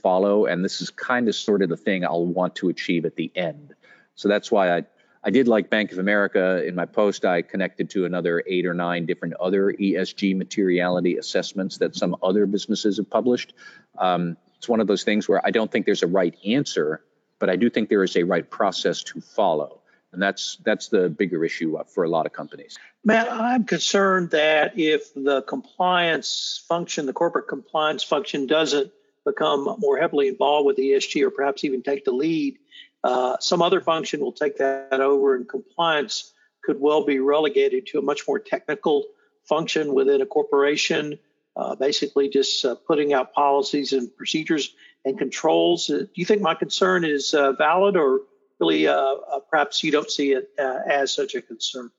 follow, 0.09 0.47
and 0.47 0.65
this 0.65 0.81
is 0.81 0.89
kind 0.89 1.29
of 1.29 1.35
sort 1.35 1.61
of 1.61 1.69
the 1.69 1.77
thing 1.77 2.03
I'll 2.03 2.25
want 2.25 2.55
to 2.57 2.71
achieve 2.71 3.05
at 3.05 3.15
the 3.17 3.31
end. 3.35 3.75
So 4.15 4.27
that's 4.27 4.51
why 4.51 4.75
I 4.75 4.85
I 5.23 5.29
did 5.31 5.49
like 5.49 5.69
Bank 5.69 5.93
of 5.93 5.99
America. 5.99 6.65
In 6.67 6.75
my 6.75 6.87
post, 6.87 7.27
I 7.27 7.43
connected 7.43 7.91
to 7.91 8.07
another 8.07 8.43
eight 8.47 8.65
or 8.65 8.73
nine 8.73 9.05
different 9.05 9.35
other 9.35 9.71
ESG 9.71 10.35
materiality 10.35 11.19
assessments 11.19 11.77
that 11.79 11.95
some 11.95 12.17
other 12.23 12.47
businesses 12.47 12.97
have 12.97 13.11
published. 13.11 13.53
Um, 13.99 14.39
it's 14.57 14.67
one 14.67 14.81
of 14.81 14.87
those 14.87 15.05
things 15.05 15.29
where 15.29 15.45
I 15.45 15.51
don't 15.51 15.71
think 15.71 15.85
there's 15.85 16.03
a 16.03 16.07
right 16.07 16.35
answer, 16.47 17.05
but 17.39 17.51
I 17.51 17.57
do 17.57 17.69
think 17.69 17.91
there 17.91 18.03
is 18.03 18.17
a 18.17 18.23
right 18.23 18.49
process 18.49 19.03
to 19.11 19.21
follow. 19.21 19.83
And 20.13 20.23
that's 20.23 20.57
that's 20.65 20.89
the 20.89 21.11
bigger 21.11 21.45
issue 21.45 21.77
for 21.93 22.05
a 22.05 22.09
lot 22.09 22.25
of 22.25 22.33
companies. 22.33 22.79
Matt, 23.05 23.31
I'm 23.31 23.65
concerned 23.65 24.31
that 24.31 24.79
if 24.79 25.13
the 25.13 25.43
compliance 25.43 26.65
function, 26.67 27.05
the 27.05 27.13
corporate 27.13 27.47
compliance 27.47 28.03
function, 28.03 28.47
doesn't 28.47 28.91
become 29.29 29.77
more 29.79 29.99
heavily 29.99 30.29
involved 30.29 30.67
with 30.67 30.77
ESG 30.77 31.23
or 31.23 31.31
perhaps 31.31 31.65
even 31.65 31.83
take 31.83 32.05
the 32.05 32.13
lead, 32.13 32.59
uh, 33.05 33.37
some 33.41 33.63
other 33.63 33.81
function 33.81 34.21
will 34.21 34.33
take 34.33 34.59
that 34.59 35.01
over, 35.01 35.37
and 35.37 35.49
compliance 35.49 36.33
could 36.65 36.81
well 36.81 37.05
be 37.05 37.19
relegated 37.19 37.87
to 37.87 37.99
a 37.99 38.03
much 38.03 38.27
more 38.27 38.39
technical 38.39 39.05
function 39.45 39.95
within 39.95 40.21
a 40.21 40.27
corporation, 40.27 41.19
uh, 41.57 41.75
basically 41.77 42.29
just 42.29 42.65
uh, 42.65 42.75
putting 42.87 43.13
out 43.13 43.33
policies 43.33 43.93
and 43.93 44.15
procedures 44.17 44.75
and 45.05 45.19
controls. 45.19 45.89
Uh, 45.89 45.99
do 45.99 46.09
you 46.15 46.25
think 46.25 46.43
my 46.43 46.55
concern 46.55 47.05
is 47.05 47.35
uh, 47.35 47.53
valid, 47.53 47.97
or 47.97 48.21
really 48.61 48.87
perhaps 49.51 49.85
you 49.85 49.93
don't 49.93 50.11
see 50.11 50.33
it 50.33 50.51
as 50.59 51.13
such 51.13 51.35
a 51.35 51.41
concern? 51.41 51.91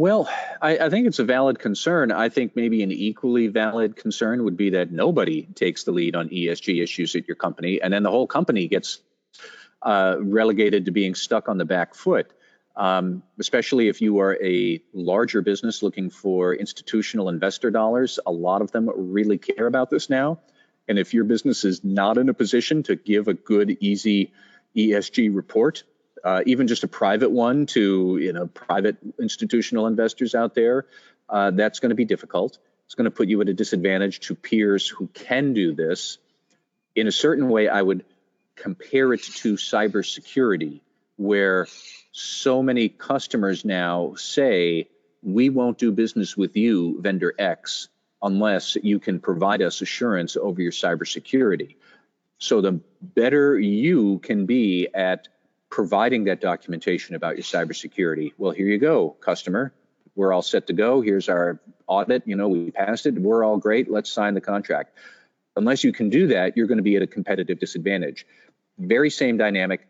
Well, 0.00 0.30
I, 0.62 0.78
I, 0.78 0.88
think 0.88 1.06
it's 1.06 1.18
a 1.18 1.24
valid 1.24 1.58
concern. 1.58 2.10
I 2.10 2.30
think 2.30 2.56
maybe 2.56 2.82
an 2.82 2.90
equally 2.90 3.48
valid 3.48 3.96
concern 3.96 4.44
would 4.44 4.56
be 4.56 4.70
that 4.70 4.90
nobody 4.90 5.42
takes 5.42 5.84
the 5.84 5.92
lead 5.92 6.16
on 6.16 6.30
ESG 6.30 6.82
issues 6.82 7.14
at 7.16 7.28
your 7.28 7.34
company, 7.34 7.82
and 7.82 7.92
then 7.92 8.02
the 8.02 8.10
whole 8.10 8.26
company 8.26 8.66
gets 8.66 9.00
uh, 9.82 10.16
relegated 10.18 10.86
to 10.86 10.90
being 10.90 11.14
stuck 11.14 11.50
on 11.50 11.58
the 11.58 11.66
back 11.66 11.94
foot. 11.94 12.32
Um, 12.76 13.22
especially 13.38 13.88
if 13.88 14.00
you 14.00 14.20
are 14.20 14.42
a 14.42 14.82
larger 14.94 15.42
business 15.42 15.82
looking 15.82 16.08
for 16.08 16.54
institutional 16.54 17.28
investor 17.28 17.70
dollars, 17.70 18.18
a 18.24 18.32
lot 18.32 18.62
of 18.62 18.72
them 18.72 18.88
really 18.96 19.36
care 19.36 19.66
about 19.66 19.90
this 19.90 20.08
now. 20.08 20.38
And 20.88 20.98
if 20.98 21.12
your 21.12 21.24
business 21.24 21.62
is 21.66 21.84
not 21.84 22.16
in 22.16 22.30
a 22.30 22.34
position 22.34 22.84
to 22.84 22.96
give 22.96 23.28
a 23.28 23.34
good, 23.34 23.76
easy 23.80 24.32
ESG 24.74 25.36
report, 25.36 25.84
uh, 26.24 26.42
even 26.46 26.66
just 26.66 26.84
a 26.84 26.88
private 26.88 27.30
one 27.30 27.66
to 27.66 28.18
you 28.20 28.32
know 28.32 28.46
private 28.46 28.96
institutional 29.18 29.86
investors 29.86 30.34
out 30.34 30.54
there, 30.54 30.86
uh, 31.28 31.50
that's 31.50 31.80
going 31.80 31.90
to 31.90 31.96
be 31.96 32.04
difficult. 32.04 32.58
It's 32.86 32.94
going 32.94 33.04
to 33.04 33.10
put 33.10 33.28
you 33.28 33.40
at 33.40 33.48
a 33.48 33.54
disadvantage 33.54 34.20
to 34.20 34.34
peers 34.34 34.88
who 34.88 35.06
can 35.08 35.52
do 35.54 35.74
this. 35.74 36.18
In 36.96 37.06
a 37.06 37.12
certain 37.12 37.48
way, 37.48 37.68
I 37.68 37.80
would 37.80 38.04
compare 38.56 39.12
it 39.12 39.22
to 39.22 39.54
cybersecurity, 39.54 40.80
where 41.16 41.68
so 42.12 42.62
many 42.62 42.88
customers 42.88 43.64
now 43.64 44.14
say, 44.16 44.88
we 45.22 45.50
won't 45.50 45.78
do 45.78 45.92
business 45.92 46.36
with 46.36 46.56
you, 46.56 47.00
vendor 47.00 47.32
X, 47.38 47.88
unless 48.22 48.76
you 48.82 48.98
can 48.98 49.20
provide 49.20 49.62
us 49.62 49.80
assurance 49.80 50.36
over 50.36 50.60
your 50.60 50.72
cybersecurity. 50.72 51.76
So 52.38 52.60
the 52.60 52.80
better 53.00 53.58
you 53.58 54.18
can 54.18 54.46
be 54.46 54.88
at 54.92 55.28
providing 55.70 56.24
that 56.24 56.40
documentation 56.40 57.14
about 57.14 57.36
your 57.36 57.44
cybersecurity, 57.44 58.32
well, 58.36 58.52
here 58.52 58.66
you 58.66 58.78
go, 58.78 59.10
customer. 59.10 59.72
We're 60.16 60.32
all 60.32 60.42
set 60.42 60.66
to 60.66 60.72
go. 60.72 61.00
Here's 61.00 61.28
our 61.28 61.60
audit. 61.86 62.24
You 62.26 62.36
know, 62.36 62.48
we 62.48 62.70
passed 62.70 63.06
it. 63.06 63.14
We're 63.14 63.44
all 63.44 63.56
great. 63.56 63.90
Let's 63.90 64.10
sign 64.10 64.34
the 64.34 64.40
contract. 64.40 64.96
Unless 65.56 65.84
you 65.84 65.92
can 65.92 66.10
do 66.10 66.28
that, 66.28 66.56
you're 66.56 66.66
going 66.66 66.78
to 66.78 66.82
be 66.82 66.96
at 66.96 67.02
a 67.02 67.06
competitive 67.06 67.58
disadvantage 67.58 68.26
very 68.80 69.10
same 69.10 69.36
dynamic 69.36 69.86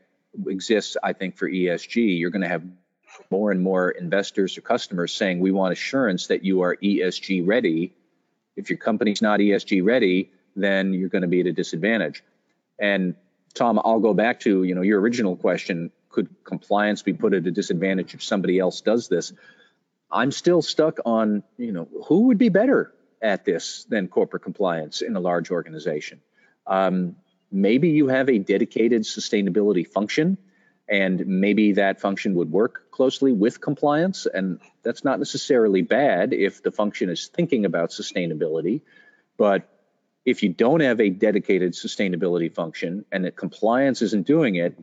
exists, 0.47 0.97
I 1.03 1.13
think, 1.13 1.37
for 1.37 1.49
ESG. 1.49 2.19
You're 2.19 2.31
going 2.31 2.43
to 2.43 2.49
have 2.49 2.65
more 3.31 3.51
and 3.51 3.61
more 3.61 3.91
investors 3.91 4.59
or 4.59 4.61
customers 4.61 5.15
saying, 5.15 5.41
we 5.41 5.53
want 5.53 5.73
assurance 5.73 6.29
that 6.29 6.45
you 6.45 6.63
are 6.63 6.77
ESG 6.77 7.47
ready. 7.47 7.93
If 8.57 8.71
your 8.71 8.79
company's 8.79 9.23
not 9.23 9.41
ESG 9.41 9.85
ready, 9.85 10.31
then 10.57 10.93
you're 10.93 11.09
going 11.09 11.23
to 11.23 11.29
be 11.29 11.41
at 11.41 11.47
a 11.47 11.53
disadvantage. 11.53 12.23
And 12.79 13.15
Tom, 13.55 13.81
I'll 13.85 14.01
go 14.01 14.15
back 14.15 14.41
to 14.41 14.63
you 14.63 14.75
know 14.75 14.83
your 14.83 15.01
original 15.01 15.37
question: 15.37 15.91
Could 16.09 16.29
compliance 16.45 17.03
be 17.03 17.13
put 17.13 17.35
at 17.35 17.47
a 17.47 17.51
disadvantage 17.51 18.15
if 18.15 18.23
somebody 18.23 18.59
else 18.59 18.81
does 18.81 19.09
this? 19.09 19.33
I'm 20.11 20.33
still 20.33 20.63
stuck 20.63 20.99
on 21.05 21.43
you 21.57 21.73
know 21.73 21.89
who 22.07 22.27
would 22.29 22.39
be 22.39 22.49
better 22.49 22.93
at 23.23 23.45
this 23.45 23.85
than 23.85 24.09
corporate 24.09 24.43
compliance 24.43 25.03
in 25.03 25.15
a 25.17 25.21
large 25.21 25.51
organization. 25.51 26.21
Um, 26.67 27.17
maybe 27.51 27.91
you 27.91 28.09
have 28.09 28.29
a 28.29 28.39
dedicated 28.39 29.03
sustainability 29.03 29.87
function 29.87 30.39
and 30.89 31.25
maybe 31.27 31.73
that 31.73 32.01
function 32.01 32.35
would 32.35 32.51
work 32.51 32.91
closely 32.91 33.33
with 33.33 33.61
compliance 33.61 34.27
and 34.27 34.61
that's 34.83 35.05
not 35.05 35.19
necessarily 35.19 35.83
bad 35.83 36.33
if 36.33 36.63
the 36.63 36.71
function 36.71 37.09
is 37.11 37.29
thinking 37.29 37.65
about 37.65 37.91
sustainability 37.91 38.83
but 39.37 39.69
if 40.25 40.43
you 40.43 40.49
don't 40.51 40.81
have 40.81 41.01
a 41.01 41.11
dedicated 41.11 41.73
sustainability 41.73 42.53
function 42.53 43.05
and 43.11 43.25
that 43.25 43.37
compliance 43.37 44.03
isn't 44.03 44.27
doing 44.27 44.57
it 44.57 44.77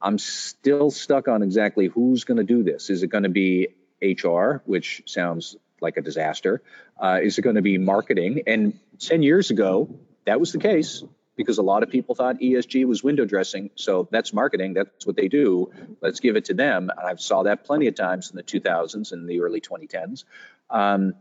i'm 0.00 0.18
still 0.18 0.90
stuck 0.90 1.28
on 1.28 1.42
exactly 1.42 1.86
who's 1.86 2.24
going 2.24 2.38
to 2.38 2.44
do 2.44 2.62
this 2.62 2.90
is 2.90 3.02
it 3.02 3.08
going 3.08 3.24
to 3.24 3.28
be 3.28 3.68
hr 4.02 4.62
which 4.64 5.02
sounds 5.06 5.56
like 5.80 5.96
a 5.96 6.02
disaster 6.02 6.62
uh, 7.00 7.18
is 7.22 7.38
it 7.38 7.42
going 7.42 7.56
to 7.56 7.62
be 7.62 7.78
marketing 7.78 8.42
and 8.46 8.78
10 9.00 9.22
years 9.22 9.50
ago 9.50 9.88
that 10.24 10.40
was 10.40 10.52
the 10.52 10.58
case 10.58 11.02
because 11.36 11.58
a 11.58 11.62
lot 11.62 11.82
of 11.82 11.90
people 11.90 12.14
thought 12.14 12.40
ESG 12.40 12.86
was 12.86 13.04
window 13.04 13.24
dressing. 13.24 13.70
So 13.74 14.08
that's 14.10 14.32
marketing. 14.32 14.74
That's 14.74 15.06
what 15.06 15.16
they 15.16 15.28
do. 15.28 15.70
Let's 16.00 16.20
give 16.20 16.34
it 16.36 16.46
to 16.46 16.54
them. 16.54 16.90
And 16.90 17.06
I've 17.06 17.20
saw 17.20 17.42
that 17.44 17.64
plenty 17.64 17.86
of 17.88 17.94
times 17.94 18.30
in 18.30 18.36
the 18.36 18.42
2000s 18.42 19.12
and 19.12 19.28
the 19.28 19.40
early 19.40 19.60
2010s. 19.60 20.24
Um, 20.70 21.14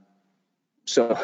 so 0.85 1.19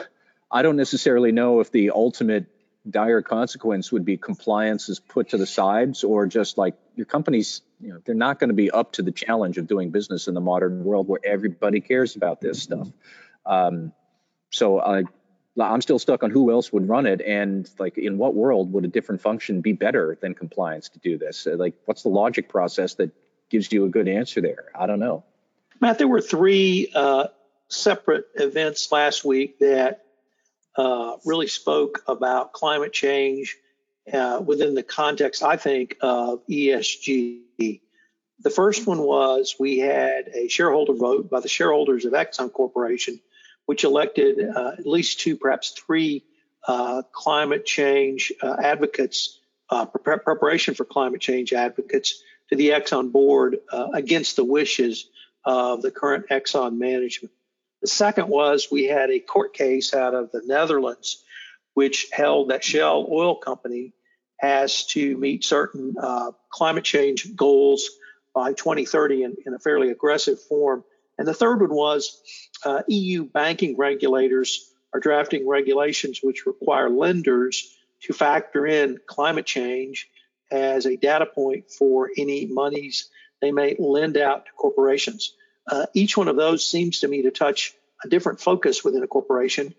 I 0.52 0.62
don't 0.62 0.76
necessarily 0.76 1.32
know 1.32 1.60
if 1.60 1.72
the 1.72 1.92
ultimate 1.92 2.48
dire 2.90 3.22
consequence 3.22 3.92
would 3.92 4.04
be 4.04 4.18
compliance 4.18 4.90
is 4.90 5.00
put 5.00 5.30
to 5.30 5.38
the 5.38 5.46
sides 5.46 6.04
or 6.04 6.26
just 6.26 6.58
like 6.58 6.76
your 6.96 7.06
companies, 7.06 7.62
you 7.80 7.94
know, 7.94 8.00
they're 8.04 8.16
not 8.16 8.40
going 8.40 8.50
to 8.50 8.56
be 8.56 8.72
up 8.72 8.94
to 8.94 9.04
the 9.04 9.12
challenge 9.12 9.58
of 9.58 9.68
doing 9.68 9.92
business 9.92 10.28
in 10.28 10.34
the 10.34 10.42
modern 10.42 10.84
world 10.84 11.08
where 11.08 11.20
everybody 11.24 11.80
cares 11.80 12.16
about 12.16 12.42
this 12.42 12.64
stuff. 12.64 12.88
Um, 13.46 13.94
so 14.50 14.80
I, 14.80 15.04
I'm 15.60 15.82
still 15.82 16.00
stuck 16.00 16.24
on 16.24 16.32
who 16.32 16.52
else 16.52 16.72
would 16.74 16.88
run 16.88 17.06
it, 17.06 17.22
and 17.22 17.70
like 17.78 17.98
in 17.98 18.18
what 18.18 18.34
world 18.34 18.72
would 18.74 18.86
a 18.86 18.88
different 18.88 19.22
function 19.22 19.62
be 19.62 19.74
better 19.74 20.18
than 20.22 20.34
compliance 20.34 20.90
to 20.90 21.00
do 21.00 21.18
this? 21.18 21.46
Uh, 21.46 21.56
like, 21.58 21.76
what's 21.86 22.04
the 22.04 22.10
logic 22.10 22.50
process 22.50 22.96
that 22.96 23.12
gives 23.50 23.72
you 23.72 23.86
a 23.86 23.90
good 23.90 24.08
answer 24.08 24.42
there? 24.42 24.72
I 24.74 24.88
don't 24.88 25.00
know. 25.00 25.24
Matt, 25.82 25.98
there 25.98 26.08
were 26.08 26.22
three 26.22 26.92
uh, 26.96 27.28
separate 27.68 28.28
events 28.36 28.92
last 28.92 29.26
week 29.26 29.60
that 29.60 30.06
uh, 30.78 31.18
really 31.26 31.48
spoke 31.48 32.04
about 32.08 32.54
climate 32.54 32.94
change 32.94 33.58
uh, 34.12 34.42
within 34.46 34.74
the 34.74 34.84
context, 34.84 35.44
I 35.44 35.58
think, 35.58 35.98
of 36.02 36.46
ESG. 36.48 37.82
The 38.40 38.50
first 38.50 38.88
one 38.88 39.00
was 39.00 39.56
we 39.60 39.80
had 39.80 40.30
a 40.30 40.48
shareholder 40.48 40.94
vote 40.94 41.30
by 41.30 41.42
the 41.42 41.48
shareholders 41.48 42.06
of 42.06 42.14
Exxon 42.14 42.52
Corporation 42.52 43.20
which 43.66 43.84
elected 43.84 44.38
uh, 44.54 44.74
at 44.78 44.86
least 44.86 45.20
two, 45.22 45.38
perhaps 45.38 45.72
three 45.72 46.26
uh, 46.68 47.04
climate 47.12 47.66
change 47.66 48.34
uh, 48.42 48.58
advocates, 48.62 49.40
pre- 50.04 50.18
preparation 50.20 50.74
for 50.74 50.84
climate 50.84 51.22
change 51.22 51.54
advocates 51.54 52.22
to 52.50 52.58
the 52.58 52.72
Exxon 52.72 53.12
board 53.12 53.60
against 53.94 54.36
the 54.36 54.44
wishes 54.44 55.08
of 55.46 55.82
the 55.82 55.90
current 55.90 56.26
Exxon 56.30 56.78
management. 56.78 57.32
The 57.82 57.88
second 57.88 58.28
was 58.28 58.68
we 58.72 58.86
had 58.86 59.10
a 59.10 59.20
court 59.20 59.54
case 59.54 59.94
out 59.94 60.14
of 60.14 60.32
the 60.32 60.42
Netherlands, 60.46 61.24
which 61.74 62.10
held 62.12 62.50
that 62.50 62.64
Shell 62.64 63.08
Oil 63.10 63.36
Company 63.36 63.94
has 64.38 64.86
to 64.88 65.18
meet 65.18 65.44
certain 65.44 65.96
uh, 66.02 66.32
climate 66.50 66.84
change 66.84 67.36
goals 67.36 67.90
by 68.34 68.54
2030 68.54 69.24
in, 69.24 69.36
in 69.46 69.54
a 69.54 69.60
fairly 69.60 69.90
aggressive 69.90 70.42
form. 70.42 70.84
And 71.18 71.28
the 71.28 71.34
third 71.34 71.62
one 71.62 71.74
was 71.74 72.22
uh, 72.66 72.82
EU 72.88 73.26
banking 73.26 73.78
regulators 73.78 74.72
are 74.94 75.00
drafting 75.00 75.48
regulations 75.48 76.20
which 76.22 76.46
require 76.46 76.90
lenders 76.90 77.76
to 78.02 78.14
factor 78.14 78.66
in 78.66 79.00
climate 79.06 79.46
change 79.46 80.10
as 80.52 80.86
a 80.86 80.98
data 80.98 81.26
point 81.26 81.72
for 81.72 82.10
any 82.18 82.46
monies 82.46 83.10
they 83.42 83.52
may 83.52 83.76
lend 83.80 84.18
out 84.18 84.46
to 84.46 84.52
corporations. 84.52 85.34
Uh, 85.72 85.86
each 85.94 86.18
one 86.18 86.28
of 86.28 86.36
those 86.36 86.68
seems 86.68 87.00
to 87.00 87.08
me 87.08 87.22
to 87.24 87.32
touch 87.32 87.74
a 88.04 88.10
different 88.10 88.42
focus 88.42 88.84
within 88.84 89.04
a 89.04 89.08
corporation. 89.08 89.74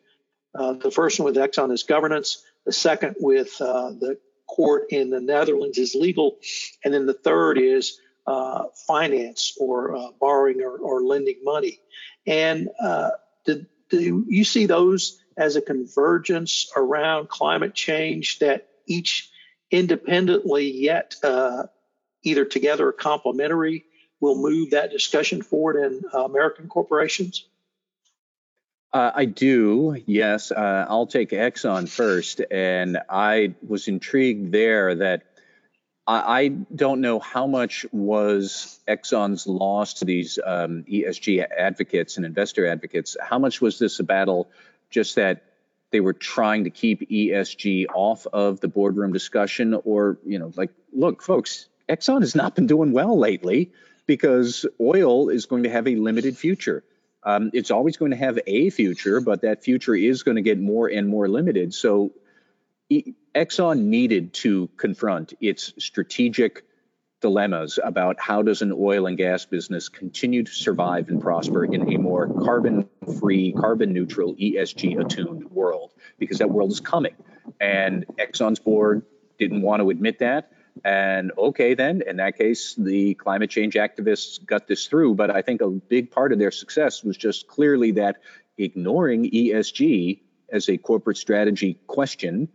Uh, 0.54 0.72
the 0.72 0.90
first 0.90 1.20
one 1.20 1.26
with 1.26 1.36
Exxon 1.36 1.70
is 1.70 1.82
governance. 1.82 2.42
The 2.64 2.72
second 2.72 3.16
with 3.20 3.60
uh, 3.60 3.90
the 3.90 4.18
court 4.48 4.86
in 4.90 5.10
the 5.10 5.20
Netherlands 5.20 5.76
is 5.76 5.94
legal. 5.94 6.38
And 6.82 6.94
then 6.94 7.04
the 7.06 7.14
third 7.14 7.58
is 7.58 7.98
uh, 8.26 8.64
finance 8.86 9.54
or 9.60 9.96
uh, 9.96 10.08
borrowing 10.18 10.62
or, 10.62 10.78
or, 10.78 11.02
lending 11.02 11.40
money. 11.42 11.80
And 12.26 12.68
uh, 12.80 13.10
do, 13.44 13.66
do 13.90 14.24
you 14.28 14.44
see 14.44 14.66
those 14.66 15.18
as 15.36 15.56
a 15.56 15.62
convergence 15.62 16.70
around 16.76 17.28
climate 17.28 17.74
change 17.74 18.38
that 18.38 18.68
each 18.86 19.28
independently 19.72 20.70
yet 20.70 21.16
either 22.22 22.44
together 22.44 22.88
or 22.88 22.92
complementary 22.92 23.86
will 24.22 24.36
move 24.36 24.70
that 24.70 24.92
discussion 24.92 25.42
forward 25.42 25.84
in 25.84 26.02
uh, 26.14 26.24
American 26.24 26.68
corporations? 26.68 27.44
Uh, 28.92 29.10
I 29.14 29.24
do, 29.24 30.00
yes. 30.06 30.52
Uh, 30.52 30.86
I'll 30.88 31.08
take 31.08 31.30
Exxon 31.30 31.88
first. 31.88 32.40
And 32.50 32.98
I 33.10 33.54
was 33.66 33.88
intrigued 33.88 34.52
there 34.52 34.94
that 34.94 35.24
I, 36.06 36.42
I 36.42 36.48
don't 36.48 37.00
know 37.00 37.18
how 37.18 37.48
much 37.48 37.84
was 37.90 38.78
Exxon's 38.86 39.46
loss 39.46 39.94
to 39.94 40.04
these 40.04 40.38
um, 40.44 40.84
ESG 40.84 41.44
advocates 41.50 42.16
and 42.16 42.24
investor 42.24 42.66
advocates. 42.66 43.16
How 43.20 43.40
much 43.40 43.60
was 43.60 43.78
this 43.80 43.98
a 43.98 44.04
battle 44.04 44.50
just 44.88 45.16
that 45.16 45.42
they 45.90 46.00
were 46.00 46.12
trying 46.12 46.64
to 46.64 46.70
keep 46.70 47.10
ESG 47.10 47.86
off 47.92 48.26
of 48.32 48.60
the 48.60 48.68
boardroom 48.68 49.12
discussion? 49.12 49.74
Or, 49.84 50.18
you 50.24 50.38
know, 50.38 50.52
like, 50.54 50.70
look, 50.92 51.22
folks, 51.22 51.66
Exxon 51.88 52.20
has 52.20 52.36
not 52.36 52.54
been 52.54 52.68
doing 52.68 52.92
well 52.92 53.18
lately 53.18 53.72
because 54.06 54.66
oil 54.80 55.28
is 55.28 55.46
going 55.46 55.64
to 55.64 55.70
have 55.70 55.86
a 55.86 55.96
limited 55.96 56.36
future. 56.36 56.84
Um, 57.24 57.50
it's 57.52 57.70
always 57.70 57.96
going 57.96 58.10
to 58.10 58.16
have 58.16 58.38
a 58.46 58.70
future, 58.70 59.20
but 59.20 59.42
that 59.42 59.62
future 59.62 59.94
is 59.94 60.22
going 60.22 60.36
to 60.36 60.42
get 60.42 60.58
more 60.58 60.88
and 60.88 61.08
more 61.08 61.28
limited. 61.28 61.72
So 61.72 62.12
Exxon 63.34 63.84
needed 63.84 64.34
to 64.34 64.68
confront 64.76 65.34
its 65.40 65.72
strategic 65.78 66.64
dilemmas 67.20 67.78
about 67.82 68.20
how 68.20 68.42
does 68.42 68.60
an 68.62 68.72
oil 68.76 69.06
and 69.06 69.16
gas 69.16 69.46
business 69.46 69.88
continue 69.88 70.42
to 70.42 70.52
survive 70.52 71.08
and 71.08 71.22
prosper 71.22 71.64
in 71.64 71.92
a 71.92 71.96
more 71.96 72.26
carbon 72.26 72.88
free, 73.20 73.52
carbon 73.52 73.92
neutral, 73.92 74.34
ESG 74.34 75.00
attuned 75.00 75.50
world, 75.50 75.92
because 76.18 76.38
that 76.38 76.50
world 76.50 76.72
is 76.72 76.80
coming. 76.80 77.14
And 77.60 78.04
Exxon's 78.18 78.58
board 78.58 79.02
didn't 79.38 79.62
want 79.62 79.80
to 79.80 79.90
admit 79.90 80.18
that. 80.18 80.50
And 80.84 81.32
okay, 81.36 81.74
then 81.74 82.02
in 82.06 82.16
that 82.16 82.38
case, 82.38 82.74
the 82.74 83.14
climate 83.14 83.50
change 83.50 83.74
activists 83.74 84.44
got 84.44 84.66
this 84.66 84.86
through. 84.86 85.14
But 85.14 85.30
I 85.30 85.42
think 85.42 85.60
a 85.60 85.68
big 85.68 86.10
part 86.10 86.32
of 86.32 86.38
their 86.38 86.50
success 86.50 87.04
was 87.04 87.16
just 87.16 87.46
clearly 87.46 87.92
that 87.92 88.16
ignoring 88.58 89.30
ESG 89.30 90.20
as 90.50 90.68
a 90.68 90.76
corporate 90.76 91.16
strategy 91.16 91.78
question, 91.86 92.48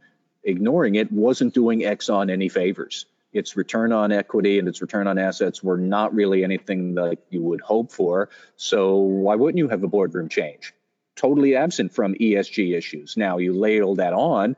ignoring 0.44 0.96
it 0.96 1.12
wasn't 1.12 1.54
doing 1.54 1.82
Exxon 1.82 2.32
any 2.32 2.50
favors. 2.50 3.06
Its 3.34 3.58
return 3.58 3.92
on 3.92 4.12
equity 4.12 4.58
and 4.58 4.68
its 4.68 4.82
return 4.82 5.08
on 5.08 5.18
assets 5.18 5.62
were 5.62 5.78
not 5.78 6.14
really 6.14 6.44
anything 6.44 6.96
that 6.96 7.20
you 7.30 7.42
would 7.42 7.62
hope 7.62 7.92
for. 7.92 8.30
So 8.56 8.96
why 8.98 9.36
wouldn't 9.36 9.58
you 9.58 9.68
have 9.68 9.84
a 9.84 9.88
boardroom 9.88 10.30
change? 10.30 10.74
Totally 11.16 11.56
absent 11.56 11.94
from 11.94 12.14
ESG 12.14 12.78
issues. 12.78 13.18
Now 13.18 13.38
you 13.38 13.54
ladle 13.54 13.96
that 13.96 14.14
on. 14.14 14.56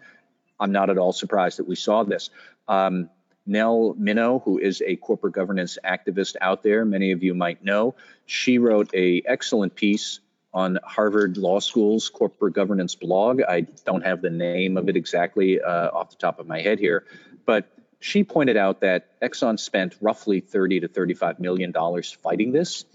I'm 0.60 0.72
not 0.72 0.90
at 0.90 0.98
all 0.98 1.14
surprised 1.14 1.60
that 1.60 1.68
we 1.68 1.76
saw 1.76 2.04
this. 2.04 2.30
Um, 2.68 3.10
Nell 3.50 3.96
Minow, 4.00 4.44
who 4.44 4.60
is 4.60 4.84
a 4.86 4.96
corporate 4.96 5.34
governance 5.34 5.80
activist 5.84 6.36
out 6.40 6.62
there, 6.62 6.86
many 6.86 7.12
of 7.12 7.24
you 7.24 7.34
might 7.34 7.64
know. 7.64 7.96
She 8.28 8.60
wrote 8.60 8.94
a 8.94 9.24
excellent 9.26 9.74
piece 9.74 10.20
on 10.54 10.78
Harvard 10.84 11.36
Law 11.38 11.60
School's 11.60 12.10
corporate 12.10 12.54
governance 12.54 12.94
blog. 12.94 13.42
I 13.42 13.62
don't 13.86 14.06
have 14.06 14.22
the 14.22 14.30
name 14.30 14.78
of 14.78 14.88
it 14.88 14.96
exactly 14.96 15.60
uh, 15.60 15.90
off 15.90 16.12
the 16.12 16.16
top 16.16 16.40
of 16.40 16.48
my 16.48 16.62
head 16.62 16.80
here, 16.80 17.06
but 17.46 17.68
she 18.00 18.24
pointed 18.24 18.56
out 18.56 18.82
that 18.82 19.20
Exxon 19.20 19.60
spent 19.60 19.96
roughly 20.00 20.40
30 20.40 20.82
to 20.82 20.88
35 20.88 21.40
million 21.40 21.72
dollars 21.72 22.12
fighting 22.12 22.52
this, 22.52 22.86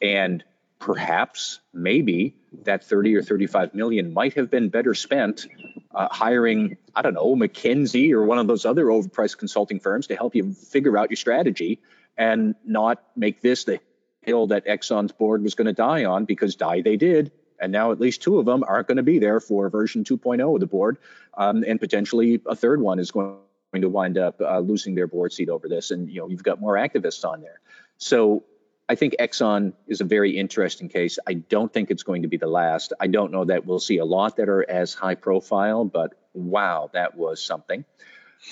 and 0.00 0.42
perhaps 0.80 1.60
maybe 1.74 2.34
that 2.64 2.82
30 2.82 3.14
or 3.14 3.22
35 3.22 3.74
million 3.74 4.12
might 4.12 4.34
have 4.34 4.50
been 4.50 4.70
better 4.70 4.94
spent 4.94 5.46
uh, 5.94 6.08
hiring, 6.10 6.78
I 6.96 7.02
don't 7.02 7.14
know, 7.14 7.36
McKinsey 7.36 8.12
or 8.12 8.24
one 8.24 8.38
of 8.38 8.46
those 8.46 8.64
other 8.64 8.86
overpriced 8.86 9.36
consulting 9.36 9.78
firms 9.78 10.08
to 10.08 10.16
help 10.16 10.34
you 10.34 10.52
figure 10.52 10.96
out 10.96 11.10
your 11.10 11.16
strategy 11.16 11.80
and 12.16 12.54
not 12.64 13.02
make 13.14 13.42
this 13.42 13.64
the 13.64 13.78
hill 14.22 14.48
that 14.48 14.66
Exxon's 14.66 15.12
board 15.12 15.42
was 15.42 15.54
going 15.54 15.66
to 15.66 15.72
die 15.72 16.06
on 16.06 16.24
because 16.24 16.56
die 16.56 16.80
they 16.80 16.96
did. 16.96 17.30
And 17.60 17.72
now 17.72 17.92
at 17.92 18.00
least 18.00 18.22
two 18.22 18.38
of 18.38 18.46
them 18.46 18.64
aren't 18.66 18.88
going 18.88 18.96
to 18.96 19.02
be 19.02 19.18
there 19.18 19.38
for 19.38 19.68
version 19.68 20.02
2.0 20.02 20.54
of 20.54 20.60
the 20.60 20.66
board. 20.66 20.96
Um, 21.36 21.62
and 21.66 21.78
potentially 21.78 22.40
a 22.46 22.56
third 22.56 22.80
one 22.80 22.98
is 22.98 23.10
going 23.10 23.36
to 23.74 23.88
wind 23.88 24.16
up 24.16 24.40
uh, 24.40 24.60
losing 24.60 24.94
their 24.94 25.06
board 25.06 25.32
seat 25.34 25.50
over 25.50 25.68
this. 25.68 25.90
And, 25.90 26.08
you 26.08 26.20
know, 26.20 26.28
you've 26.28 26.42
got 26.42 26.58
more 26.58 26.74
activists 26.74 27.24
on 27.28 27.42
there. 27.42 27.60
So 27.98 28.44
I 28.90 28.96
think 28.96 29.14
Exxon 29.20 29.72
is 29.86 30.00
a 30.00 30.04
very 30.04 30.36
interesting 30.36 30.88
case. 30.88 31.20
I 31.24 31.34
don't 31.34 31.72
think 31.72 31.92
it's 31.92 32.02
going 32.02 32.22
to 32.22 32.28
be 32.28 32.38
the 32.38 32.48
last. 32.48 32.92
I 32.98 33.06
don't 33.06 33.30
know 33.30 33.44
that 33.44 33.64
we'll 33.64 33.78
see 33.78 33.98
a 33.98 34.04
lot 34.04 34.38
that 34.38 34.48
are 34.48 34.68
as 34.68 34.94
high 34.94 35.14
profile, 35.14 35.84
but 35.84 36.14
wow, 36.34 36.90
that 36.92 37.16
was 37.16 37.40
something. 37.40 37.84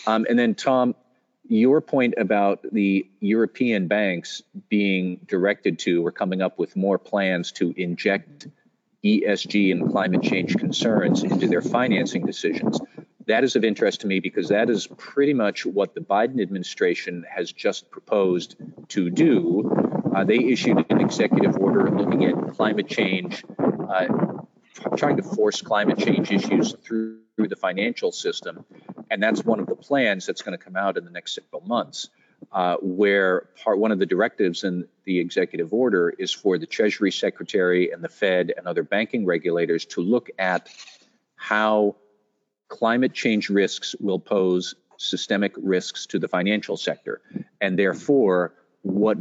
Um, 0.07 0.27
and 0.31 0.39
then, 0.39 0.55
Tom, 0.55 0.95
your 1.49 1.81
point 1.81 2.15
about 2.19 2.61
the 2.73 3.11
European 3.19 3.89
banks 3.89 4.41
being 4.69 5.19
directed 5.27 5.81
to 5.81 6.07
or 6.07 6.13
coming 6.13 6.41
up 6.41 6.57
with 6.57 6.77
more 6.77 6.99
plans 6.99 7.51
to 7.53 7.75
inject 7.77 8.47
ESG 9.05 9.73
and 9.73 9.91
climate 9.91 10.23
change 10.23 10.57
concerns 10.57 11.25
into 11.25 11.49
their 11.49 11.63
financing 11.63 12.25
decisions. 12.25 12.81
That 13.27 13.43
is 13.43 13.57
of 13.57 13.65
interest 13.65 14.03
to 14.03 14.07
me 14.07 14.21
because 14.21 14.51
that 14.51 14.71
is 14.71 14.87
pretty 14.87 15.35
much 15.35 15.67
what 15.67 15.97
the 15.97 16.01
Biden 16.01 16.41
administration 16.41 17.25
has 17.29 17.51
just 17.51 17.91
proposed 17.91 18.55
to 18.91 19.11
do 19.11 19.89
uh, 20.15 20.25
they 20.25 20.39
issued 20.39 20.85
an 20.91 21.01
executive 21.01 21.57
order 21.57 21.91
looking 21.91 22.25
at 22.25 22.55
climate 22.55 22.89
change, 22.89 23.45
uh, 23.59 24.07
trying 24.97 25.17
to 25.17 25.23
force 25.23 25.63
climate 25.63 25.99
change 25.99 26.31
issues 26.31 26.75
through, 26.83 27.21
through 27.37 27.49
the 27.49 27.57
financial 27.57 28.13
system. 28.13 28.65
And 29.11 29.23
that's 29.23 29.45
one 29.45 29.61
of 29.61 29.67
the 29.67 29.77
plans 29.77 30.27
that's 30.27 30.43
going 30.43 30.57
to 30.57 30.63
come 30.63 30.77
out 30.77 30.97
in 30.97 31.05
the 31.05 31.11
next 31.11 31.35
several 31.35 31.63
months. 31.63 32.09
Uh, 32.53 32.77
where 32.81 33.49
part 33.63 33.79
one 33.79 33.91
of 33.91 33.99
the 33.99 34.07
directives 34.07 34.63
in 34.63 34.87
the 35.05 35.19
executive 35.19 35.75
order 35.75 36.11
is 36.19 36.33
for 36.33 36.57
the 36.57 36.67
Treasury 36.67 37.11
Secretary 37.11 37.91
and 37.91 38.03
the 38.03 38.09
Fed 38.09 38.55
and 38.57 38.67
other 38.67 38.85
banking 38.85 39.27
regulators 39.27 39.85
to 39.85 40.01
look 40.01 40.31
at 40.39 40.69
how 41.35 41.97
climate 42.69 43.13
change 43.13 43.51
risks 43.51 43.97
will 43.99 44.21
pose 44.21 44.75
systemic 44.99 45.53
risks 45.57 46.07
to 46.07 46.19
the 46.19 46.29
financial 46.29 46.77
sector, 46.77 47.21
and 47.61 47.79
therefore 47.79 48.55
what 48.83 49.19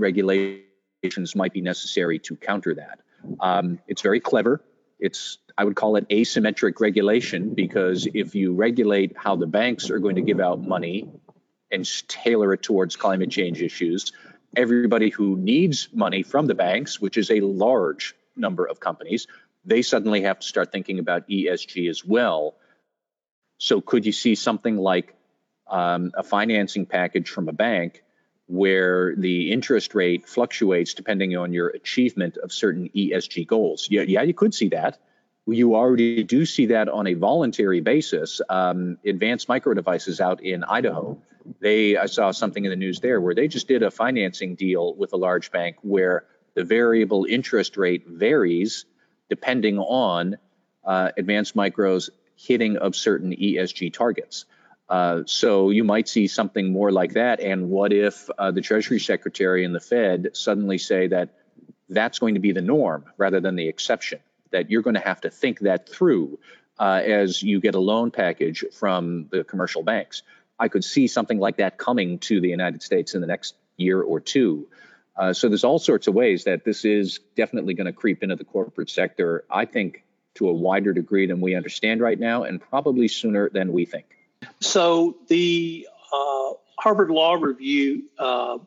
regulations 1.08 1.36
might 1.36 1.54
be 1.54 1.62
necessary 1.62 2.20
to 2.20 2.36
counter 2.36 2.76
that. 2.76 3.00
Um, 3.40 3.80
it's 3.88 4.02
very 4.02 4.20
clever. 4.20 4.62
It's 5.00 5.38
I 5.58 5.64
would 5.64 5.76
call 5.76 5.96
it 5.96 6.08
asymmetric 6.10 6.80
regulation 6.80 7.56
because 7.56 8.08
if 8.14 8.36
you 8.36 8.54
regulate 8.54 9.16
how 9.18 9.36
the 9.36 9.48
banks 9.48 9.90
are 9.90 10.00
going 10.00 10.16
to 10.16 10.22
give 10.22 10.40
out 10.40 10.62
money 10.62 11.10
and 11.72 11.86
tailor 12.08 12.54
it 12.54 12.62
towards 12.62 12.96
climate 12.96 13.32
change 13.32 13.62
issues, 13.62 14.12
everybody 14.56 15.10
who 15.10 15.36
needs 15.36 15.90
money 15.94 16.24
from 16.24 16.48
the 16.48 16.56
banks, 16.56 17.02
which 17.02 17.18
is 17.18 17.32
a 17.32 17.42
large 17.42 18.16
number 18.36 18.66
of 18.66 18.80
companies, 18.80 19.28
they 19.66 19.82
suddenly 19.82 20.22
have 20.22 20.40
to 20.40 20.48
start 20.48 20.72
thinking 20.72 21.00
about 21.00 21.28
ESG 21.28 21.90
as 21.90 22.06
well. 22.06 22.56
So, 23.58 23.82
could 23.82 24.06
you 24.06 24.12
see 24.12 24.36
something 24.36 24.78
like 24.78 25.16
um, 25.68 26.12
a 26.14 26.24
financing 26.24 26.86
package 26.86 27.30
from 27.30 27.50
a 27.50 27.54
bank 27.54 28.04
where 28.48 29.14
the 29.16 29.52
interest 29.52 29.94
rate 29.94 30.28
fluctuates 30.28 30.94
depending 30.94 31.36
on 31.36 31.54
your 31.54 31.68
achievement 31.68 32.38
of 32.38 32.52
certain 32.52 32.90
ESG 32.96 33.46
goals. 33.46 33.88
Yeah, 33.90 34.04
yeah, 34.04 34.22
you 34.22 34.34
could 34.34 34.54
see 34.54 34.70
that. 34.70 35.00
You 35.46 35.76
already 35.76 36.24
do 36.24 36.46
see 36.46 36.68
that 36.68 36.90
on 36.90 37.08
a 37.08 37.14
voluntary 37.14 37.82
basis. 37.82 38.42
Um, 38.50 38.98
Advanced 39.06 39.48
Micro 39.48 39.74
Devices 39.74 40.20
out 40.20 40.44
in 40.44 40.64
Idaho, 40.64 41.22
they 41.60 41.96
I 41.96 42.08
saw 42.08 42.32
something 42.32 42.66
in 42.66 42.70
the 42.70 42.76
news 42.76 43.00
there 43.00 43.22
where 43.22 43.36
they 43.36 43.48
just 43.48 43.68
did 43.68 43.84
a 43.84 43.92
financing 43.92 44.56
deal 44.56 44.94
with 44.96 45.14
a 45.14 45.18
large 45.18 45.52
bank 45.52 45.78
where 45.82 46.26
the 46.54 46.64
variable 46.64 47.26
interest 47.30 47.78
rate 47.78 48.08
varies 48.08 48.86
depending 49.30 49.78
on 49.78 50.38
uh, 50.84 51.12
Advanced 51.18 51.56
Micro's 51.56 52.10
hitting 52.36 52.78
of 52.78 52.96
certain 52.96 53.32
ESG 53.32 53.94
targets. 53.94 54.46
Uh, 54.90 55.24
so 55.26 55.70
you 55.70 55.84
might 55.84 56.08
see 56.08 56.28
something 56.28 56.72
more 56.72 56.92
like 56.92 57.14
that. 57.14 57.40
And 57.40 57.70
what 57.70 57.92
if 57.92 58.30
uh, 58.38 58.52
the 58.52 58.62
Treasury 58.62 59.00
Secretary 59.00 59.66
and 59.66 59.76
the 59.76 59.80
Fed 59.80 60.30
suddenly 60.34 60.78
say 60.78 61.08
that 61.08 61.36
that's 61.90 62.20
going 62.20 62.36
to 62.36 62.40
be 62.40 62.54
the 62.54 62.62
norm 62.62 63.06
rather 63.18 63.40
than 63.40 63.56
the 63.56 63.68
exception? 63.68 64.20
That 64.52 64.72
you're 64.72 64.82
going 64.82 64.94
to 64.96 65.02
have 65.02 65.22
to 65.22 65.30
think 65.30 65.60
that 65.60 65.90
through 65.90 66.40
uh, 66.80 67.02
as 67.04 67.42
you 67.42 67.60
get 67.60 67.76
a 67.76 67.80
loan 67.80 68.12
package 68.12 68.64
from 68.72 69.28
the 69.32 69.44
commercial 69.44 69.84
banks. 69.84 70.24
I 70.60 70.68
could 70.68 70.84
see 70.84 71.08
something 71.08 71.40
like 71.40 71.58
that 71.58 71.78
coming 71.78 72.20
to 72.20 72.42
the 72.42 72.50
United 72.50 72.82
States 72.82 73.14
in 73.14 73.22
the 73.22 73.28
next 73.28 73.56
year 73.78 74.02
or 74.02 74.20
two. 74.20 74.68
Uh, 75.16 75.34
so 75.34 75.50
there's 75.50 75.64
all 75.64 75.80
sorts 75.80 76.08
of 76.08 76.14
ways 76.14 76.44
that 76.44 76.64
this 76.64 76.86
is 76.86 77.20
definitely 77.36 77.74
going 77.74 77.86
to 77.86 77.94
creep 77.94 78.24
into 78.24 78.36
the 78.36 78.44
corporate 78.44 78.90
sector. 78.90 79.44
I 79.50 79.66
think 79.66 80.04
to 80.36 80.50
a 80.50 80.54
wider 80.54 80.94
degree 80.94 81.26
than 81.26 81.42
we 81.42 81.56
understand 81.56 82.02
right 82.02 82.20
now, 82.20 82.44
and 82.44 82.62
probably 82.62 83.08
sooner 83.08 83.50
than 83.50 83.74
we 83.74 83.86
think. 83.86 84.17
So 84.60 85.18
the 85.28 85.88
uh, 86.12 86.52
Harvard 86.80 87.12
Law 87.12 87.34
Review 87.34 88.04
uh, 88.18 88.58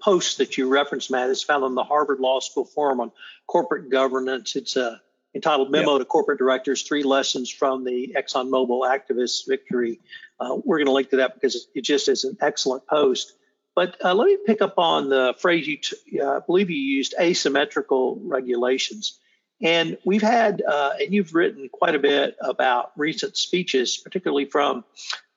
post 0.00 0.38
that 0.38 0.56
you 0.56 0.68
referenced, 0.68 1.10
Matt, 1.10 1.30
is 1.30 1.42
found 1.42 1.64
on 1.64 1.74
the 1.74 1.84
Harvard 1.84 2.20
Law 2.20 2.40
School 2.40 2.64
Forum 2.64 3.00
on 3.00 3.12
corporate 3.46 3.90
governance. 3.90 4.56
It's 4.56 4.76
uh, 4.76 4.98
entitled 5.34 5.70
Memo 5.70 5.92
yep. 5.92 6.00
to 6.00 6.04
Corporate 6.04 6.38
Directors 6.38 6.82
Three 6.82 7.02
Lessons 7.02 7.50
from 7.50 7.84
the 7.84 8.14
ExxonMobil 8.16 8.88
Activist 8.88 9.46
Victory. 9.46 10.00
Uh, 10.38 10.58
we're 10.64 10.78
going 10.78 10.86
to 10.86 10.92
link 10.92 11.10
to 11.10 11.16
that 11.16 11.34
because 11.34 11.68
it 11.74 11.82
just 11.82 12.08
is 12.08 12.24
an 12.24 12.36
excellent 12.40 12.86
post. 12.86 13.34
But 13.74 13.96
uh, 14.04 14.14
let 14.14 14.26
me 14.26 14.38
pick 14.44 14.60
up 14.60 14.74
on 14.78 15.08
the 15.08 15.34
phrase 15.38 15.66
you, 15.66 15.76
t- 15.76 16.20
uh, 16.20 16.38
I 16.38 16.40
believe 16.40 16.68
you 16.68 16.76
used, 16.76 17.14
asymmetrical 17.20 18.20
regulations. 18.24 19.20
And 19.60 19.98
we've 20.04 20.22
had, 20.22 20.62
uh, 20.62 20.92
and 21.00 21.12
you've 21.12 21.34
written 21.34 21.68
quite 21.72 21.94
a 21.94 21.98
bit 21.98 22.36
about 22.40 22.92
recent 22.96 23.36
speeches, 23.36 23.96
particularly 23.96 24.46
from 24.46 24.84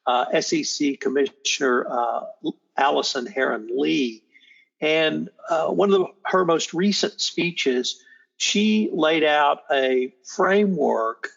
uh, 0.06 0.42
SEC 0.42 1.00
Commissioner 1.00 1.88
uh, 1.90 2.22
Allison 2.78 3.26
Herren 3.26 3.70
Lee. 3.74 4.24
And 4.80 5.30
uh, 5.50 5.68
one 5.68 5.94
of 5.94 6.00
the, 6.00 6.08
her 6.26 6.44
most 6.46 6.74
recent 6.74 7.22
speeches, 7.22 8.04
she 8.38 8.90
laid 8.92 9.24
out 9.24 9.60
a 9.72 10.14
framework 10.26 11.30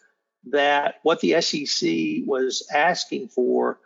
that 0.51 0.95
what 1.03 1.19
the 1.21 1.39
SEC 1.41 2.27
was 2.27 2.67
asking 2.73 3.29
for 3.29 3.79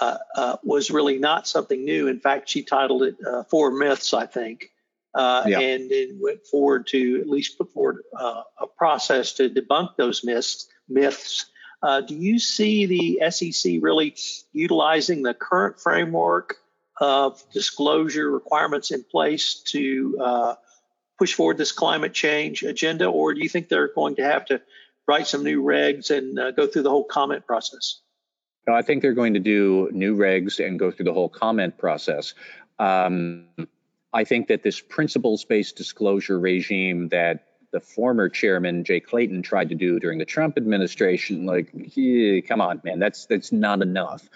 uh, 0.00 0.16
uh, 0.34 0.56
was 0.64 0.90
really 0.90 1.18
not 1.18 1.46
something 1.46 1.84
new. 1.84 2.08
In 2.08 2.20
fact, 2.20 2.48
she 2.48 2.62
titled 2.62 3.02
it 3.02 3.16
uh, 3.26 3.44
Four 3.44 3.72
Myths, 3.72 4.14
I 4.14 4.24
think 4.26 4.72
uh, 5.14 5.44
yeah. 5.46 5.60
and 5.60 5.90
then 5.90 6.18
went 6.20 6.46
forward 6.46 6.86
to 6.88 7.20
at 7.20 7.28
least 7.28 7.58
put 7.58 7.72
forward 7.72 8.02
uh, 8.18 8.42
a 8.60 8.66
process 8.66 9.34
to 9.34 9.50
debunk 9.50 9.96
those 9.96 10.24
myths. 10.24 10.68
myths. 10.88 11.46
Uh, 11.82 12.00
do 12.00 12.14
you 12.14 12.38
see 12.38 12.86
the 12.86 13.30
SEC 13.30 13.74
really 13.80 14.14
utilizing 14.52 15.22
the 15.22 15.34
current 15.34 15.80
framework 15.80 16.56
of 17.00 17.42
disclosure 17.52 18.30
requirements 18.30 18.92
in 18.92 19.02
place 19.02 19.62
to 19.66 20.16
uh, 20.20 20.54
push 21.18 21.34
forward 21.34 21.58
this 21.58 21.72
climate 21.72 22.12
change 22.12 22.62
agenda, 22.62 23.06
or 23.06 23.34
do 23.34 23.40
you 23.40 23.48
think 23.48 23.68
they're 23.68 23.92
going 23.92 24.16
to 24.16 24.22
have 24.22 24.44
to 24.46 24.60
write 25.08 25.26
some 25.26 25.42
new 25.42 25.62
regs 25.62 26.16
and 26.16 26.38
uh, 26.38 26.50
go 26.52 26.66
through 26.66 26.82
the 26.82 26.90
whole 26.90 27.04
comment 27.04 27.46
process? 27.46 28.00
No, 28.66 28.74
I 28.74 28.82
think 28.82 29.02
they're 29.02 29.12
going 29.12 29.34
to 29.34 29.40
do 29.40 29.88
new 29.92 30.16
regs 30.16 30.64
and 30.64 30.78
go 30.78 30.92
through 30.92 31.06
the 31.06 31.12
whole 31.12 31.28
comment 31.28 31.78
process. 31.78 32.34
Um, 32.78 33.46
I 34.12 34.24
think 34.24 34.48
that 34.48 34.62
this 34.62 34.80
principles 34.80 35.44
based 35.44 35.76
disclosure 35.76 36.38
regime 36.38 37.08
that 37.08 37.46
the 37.72 37.80
former 37.80 38.28
chairman 38.28 38.84
Jay 38.84 39.00
Clayton 39.00 39.42
tried 39.42 39.70
to 39.70 39.74
do 39.74 39.98
during 39.98 40.18
the 40.18 40.24
Trump 40.24 40.56
administration, 40.56 41.46
like, 41.46 41.70
yeah, 41.72 42.40
come 42.40 42.60
on, 42.60 42.80
man, 42.84 42.98
that's 42.98 43.26
that's 43.26 43.52
not 43.52 43.82
enough. 43.82 44.28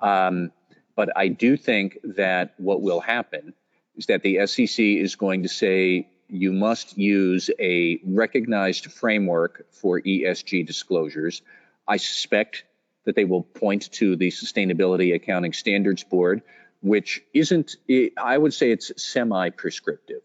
Um, 0.00 0.52
but 0.96 1.10
I 1.16 1.28
do 1.28 1.56
think 1.56 1.98
that 2.04 2.54
what 2.56 2.80
will 2.80 3.00
happen 3.00 3.54
is 3.96 4.06
that 4.06 4.22
the 4.22 4.46
SEC 4.46 4.78
is 4.78 5.16
going 5.16 5.42
to 5.42 5.48
say 5.48 6.08
you 6.28 6.52
must 6.52 6.96
use 6.96 7.50
a 7.58 8.00
recognized 8.04 8.92
framework 8.92 9.66
for 9.70 10.00
ESG 10.00 10.66
disclosures. 10.66 11.42
I 11.86 11.98
suspect 11.98 12.64
that 13.04 13.14
they 13.14 13.24
will 13.24 13.42
point 13.42 13.92
to 13.92 14.16
the 14.16 14.30
Sustainability 14.30 15.14
Accounting 15.14 15.52
Standards 15.52 16.04
Board 16.04 16.42
which 16.84 17.22
isn't, 17.32 17.76
I 18.18 18.36
would 18.36 18.52
say 18.52 18.70
it's 18.70 18.92
semi 19.02 19.48
prescriptive. 19.48 20.20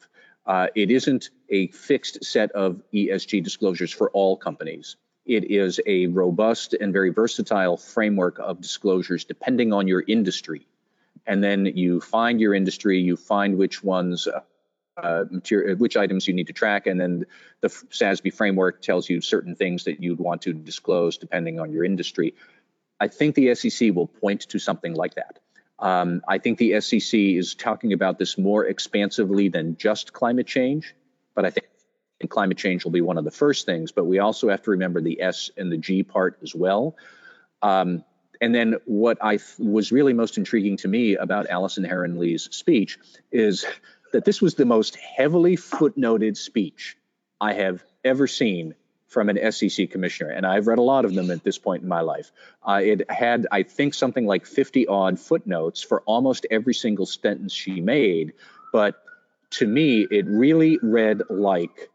Uh, 0.46 0.68
it 0.76 0.92
isn't 0.92 1.30
a 1.50 1.68
fixed 1.68 2.24
set 2.24 2.52
of 2.52 2.82
ESG 2.94 3.44
disclosures 3.44 3.92
for 3.92 4.10
all 4.12 4.38
companies. 4.38 4.98
It 5.26 5.52
is 5.52 5.80
a 5.86 6.08
robust 6.08 6.74
and 6.74 6.92
very 6.92 7.12
versatile 7.12 7.78
framework 7.78 8.40
of 8.40 8.62
disclosures 8.62 9.26
depending 9.26 9.74
on 9.74 9.88
your 9.88 10.04
industry. 10.08 10.66
And 11.28 11.44
then 11.44 11.66
you 11.66 12.02
find 12.02 12.42
your 12.42 12.56
industry, 12.56 13.00
you 13.00 13.16
find 13.16 13.58
which 13.58 13.84
ones, 13.84 14.28
uh, 14.98 15.26
material, 15.30 15.76
which 15.78 15.96
items 15.96 16.28
you 16.28 16.34
need 16.34 16.48
to 16.48 16.54
track, 16.54 16.88
and 16.88 17.00
then 17.00 17.26
the 17.62 17.68
SASB 17.68 18.34
framework 18.34 18.82
tells 18.82 19.10
you 19.10 19.22
certain 19.22 19.56
things 19.56 19.84
that 19.84 20.02
you'd 20.02 20.20
want 20.20 20.42
to 20.44 20.54
disclose 20.54 21.18
depending 21.18 21.60
on 21.60 21.72
your 21.72 21.84
industry. 21.84 22.34
I 23.00 23.08
think 23.08 23.36
the 23.36 23.54
SEC 23.56 23.94
will 23.94 24.08
point 24.08 24.42
to 24.50 24.60
something 24.60 24.94
like 24.94 25.16
that. 25.16 25.40
Um, 25.78 26.22
I 26.28 26.40
think 26.40 26.58
the 26.58 26.82
SEC 26.82 27.18
is 27.18 27.56
talking 27.56 27.94
about 27.94 28.20
this 28.20 28.38
more 28.38 28.66
expansively 28.66 29.48
than 29.48 29.78
just 29.78 30.12
climate 30.12 30.48
change, 30.48 30.94
but 31.40 31.46
I 31.46 31.52
think 31.52 31.68
climate 32.28 32.58
change 32.58 32.84
will 32.84 32.92
be 32.92 33.00
one 33.00 33.18
of 33.18 33.24
the 33.24 33.32
first 33.32 33.66
things. 33.66 33.94
But 33.94 34.04
we 34.04 34.20
also 34.20 34.50
have 34.50 34.62
to 34.64 34.72
remember 34.72 35.00
the 35.00 35.22
S 35.22 35.50
and 35.56 35.72
the 35.72 35.78
G 35.78 36.04
part 36.04 36.38
as 36.44 36.54
well. 36.54 36.98
Um, 37.62 38.04
and 38.42 38.54
then 38.54 38.76
what 38.84 39.20
I 39.22 39.38
th- 39.38 39.58
was 39.58 39.94
really 39.94 40.12
most 40.12 40.38
intriguing 40.38 40.76
to 40.78 40.90
me 40.90 41.16
about 41.16 41.50
Allison 41.50 41.86
Herren 41.86 42.20
Lee's 42.20 42.50
speech 42.54 43.00
is 43.32 43.66
that 44.12 44.26
this 44.26 44.42
was 44.42 44.56
the 44.56 44.66
most 44.66 44.98
heavily 44.98 45.56
footnoted 45.56 46.36
speech 46.36 46.98
I 47.40 47.54
have 47.54 47.86
ever 48.04 48.28
seen 48.28 48.76
from 49.08 49.30
an 49.30 49.54
SEC 49.54 49.90
commissioner, 49.90 50.32
and 50.32 50.46
I've 50.46 50.68
read 50.68 50.78
a 50.78 50.82
lot 50.82 51.06
of 51.06 51.16
them 51.16 51.32
at 51.32 51.46
this 51.46 51.58
point 51.58 51.84
in 51.84 51.88
my 51.88 52.02
life. 52.02 52.34
Uh, 52.68 52.82
it 52.84 53.10
had, 53.10 53.48
I 53.50 53.64
think, 53.64 53.94
something 53.94 54.26
like 54.26 54.46
50 54.46 54.88
odd 54.88 55.18
footnotes 55.18 55.82
for 55.82 56.02
almost 56.02 56.46
every 56.52 56.74
single 56.74 57.06
sentence 57.06 57.54
she 57.54 57.80
made. 57.80 58.34
But 58.74 59.02
to 59.52 59.68
me, 59.68 60.08
it 60.10 60.26
really 60.28 60.80
read 60.82 61.22
like 61.30 61.90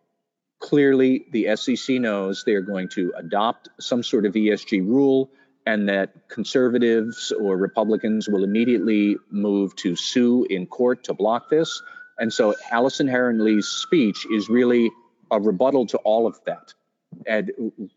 clearly 0.61 1.27
the 1.33 1.57
SEC 1.57 1.97
knows 1.97 2.43
they're 2.45 2.63
going 2.63 2.89
to 2.89 3.13
adopt 3.17 3.69
some 3.81 4.03
sort 4.03 4.27
of 4.27 4.33
ESG 4.33 4.87
rule 4.87 5.31
and 5.67 5.89
that 5.89 6.29
conservatives 6.29 7.33
or 7.33 7.57
Republicans 7.57 8.29
will 8.29 8.45
immediately 8.45 9.17
move 9.31 9.75
to 9.77 9.97
sue 9.97 10.47
in 10.51 10.67
court 10.67 11.05
to 11.05 11.15
block 11.15 11.49
this. 11.49 11.83
And 12.19 12.33
so 12.33 12.55
Allison 12.71 13.09
Herren 13.09 13.43
Lee's 13.43 13.67
speech 13.67 14.27
is 14.31 14.49
really 14.49 14.91
a 15.31 15.41
rebuttal 15.41 15.87
to 15.87 15.99
all 15.99 16.27
of 16.27 16.39
that 16.45 16.75
and 17.27 17.51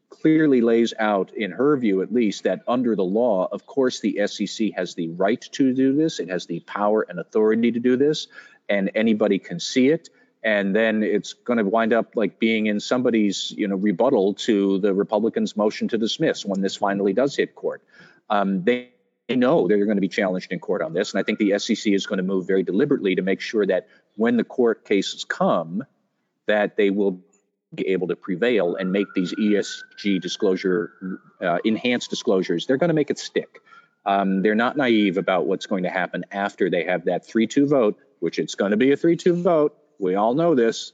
clearly 0.10 0.62
lays 0.62 0.93
out, 1.00 1.34
in 1.34 1.52
her 1.52 1.76
view 1.78 2.02
at 2.02 2.13
least, 2.13 2.43
that 2.43 2.62
under 2.67 2.96
the 2.96 3.04
law, 3.04 3.48
of 3.52 3.65
course, 3.65 4.00
the 4.00 4.28
SEC 4.28 4.72
has 4.76 4.96
the 4.96 5.10
right 5.10 5.41
to 5.54 5.74
do 5.74 5.96
this. 5.96 6.20
It 6.20 6.30
has 6.30 6.46
the 6.46 6.60
power 6.62 7.06
and 7.08 7.20
authority 7.20 7.72
to 7.72 7.80
do 7.80 7.98
this, 7.98 8.28
and 8.69 8.91
anybody 8.95 9.39
can 9.39 9.60
see 9.60 9.89
it. 9.89 10.10
And 10.43 10.75
then 10.75 11.03
it's 11.03 11.34
going 11.34 11.58
to 11.58 11.65
wind 11.65 11.93
up 11.93 12.15
like 12.15 12.39
being 12.39 12.67
in 12.67 12.80
somebody's, 12.80 13.51
you 13.51 13.67
know, 13.67 13.75
rebuttal 13.75 14.36
to 14.36 14.80
the 14.80 14.93
Republicans' 14.93 15.58
motion 15.58 15.88
to 15.89 15.97
dismiss 15.97 16.45
when 16.45 16.62
this 16.62 16.75
finally 16.75 17.13
does 17.13 17.36
hit 17.36 17.56
court. 17.56 17.84
Um, 18.30 18.63
they 18.63 18.89
know 19.30 19.67
they're 19.67 19.86
going 19.86 19.97
to 19.97 20.01
be 20.01 20.08
challenged 20.08 20.51
in 20.51 20.60
court 20.60 20.82
on 20.82 20.93
this, 20.93 21.13
and 21.13 21.19
I 21.19 21.23
think 21.23 21.39
the 21.39 21.58
SEC 21.60 21.91
is 21.91 22.06
going 22.06 22.17
to 22.17 22.23
move 22.23 22.47
very 22.47 22.63
deliberately 22.63 23.15
to 23.15 23.21
make 23.21 23.41
sure 23.41 23.65
that 23.65 23.88
when 24.15 24.38
the 24.38 24.43
court 24.43 24.86
cases 24.86 25.25
come, 25.25 25.84
that 26.45 26.77
they 26.77 26.91
will 26.91 27.19
be 27.73 27.88
able 27.89 28.08
to 28.08 28.15
prevail 28.15 28.75
and 28.75 28.91
make 28.91 29.08
these 29.13 29.34
ESG 29.34 30.21
disclosure, 30.21 31.19
uh, 31.41 31.58
enhanced 31.65 32.10
disclosures, 32.10 32.65
they're 32.65 32.77
going 32.77 32.89
to 32.89 32.93
make 32.93 33.10
it 33.10 33.19
stick. 33.19 33.60
Um, 34.06 34.41
they're 34.41 34.56
not 34.56 34.77
naive 34.77 35.17
about 35.17 35.47
what's 35.47 35.65
going 35.65 35.84
to 35.84 35.89
happen 35.89 36.23
after 36.32 36.69
they 36.69 36.86
have 36.86 37.06
that 37.06 37.25
3 37.25 37.47
2 37.47 37.67
vote, 37.67 37.99
which 38.19 38.39
it's 38.39 38.56
going 38.56 38.71
to 38.71 38.77
be 38.77 38.91
a 38.91 38.97
3 38.97 39.15
2 39.15 39.41
vote. 39.41 39.77
We 39.99 40.15
all 40.15 40.34
know 40.34 40.56
this. 40.56 40.93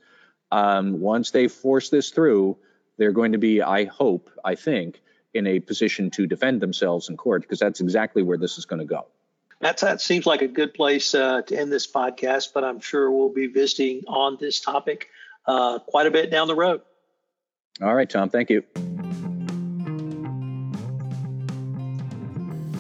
Um, 0.52 1.00
once 1.00 1.32
they 1.32 1.48
force 1.48 1.90
this 1.90 2.12
through, 2.12 2.58
they're 2.98 3.12
going 3.12 3.32
to 3.32 3.38
be, 3.38 3.62
I 3.62 3.86
hope, 3.86 4.30
I 4.46 4.56
think, 4.56 5.02
in 5.34 5.48
a 5.48 5.60
position 5.60 6.12
to 6.12 6.28
defend 6.28 6.62
themselves 6.62 7.10
in 7.10 7.18
court 7.18 7.42
because 7.42 7.60
that's 7.60 7.82
exactly 7.82 8.22
where 8.22 8.38
this 8.38 8.58
is 8.58 8.66
going 8.66 8.80
to 8.80 8.86
go. 8.86 9.08
That's, 9.60 9.82
that 9.82 10.02
seems 10.02 10.26
like 10.26 10.42
a 10.42 10.48
good 10.48 10.74
place 10.74 11.16
uh, 11.16 11.42
to 11.44 11.58
end 11.58 11.72
this 11.72 11.90
podcast, 11.90 12.50
but 12.54 12.64
I'm 12.64 12.80
sure 12.80 13.10
we'll 13.10 13.30
be 13.30 13.48
visiting 13.48 14.04
on 14.08 14.38
this 14.40 14.60
topic 14.60 15.10
uh, 15.48 15.80
quite 15.80 16.06
a 16.06 16.12
bit 16.12 16.30
down 16.30 16.48
the 16.48 16.56
road. 16.56 16.82
All 17.82 17.96
right, 17.96 18.10
Tom. 18.10 18.30
Thank 18.30 18.50
you. 18.50 18.64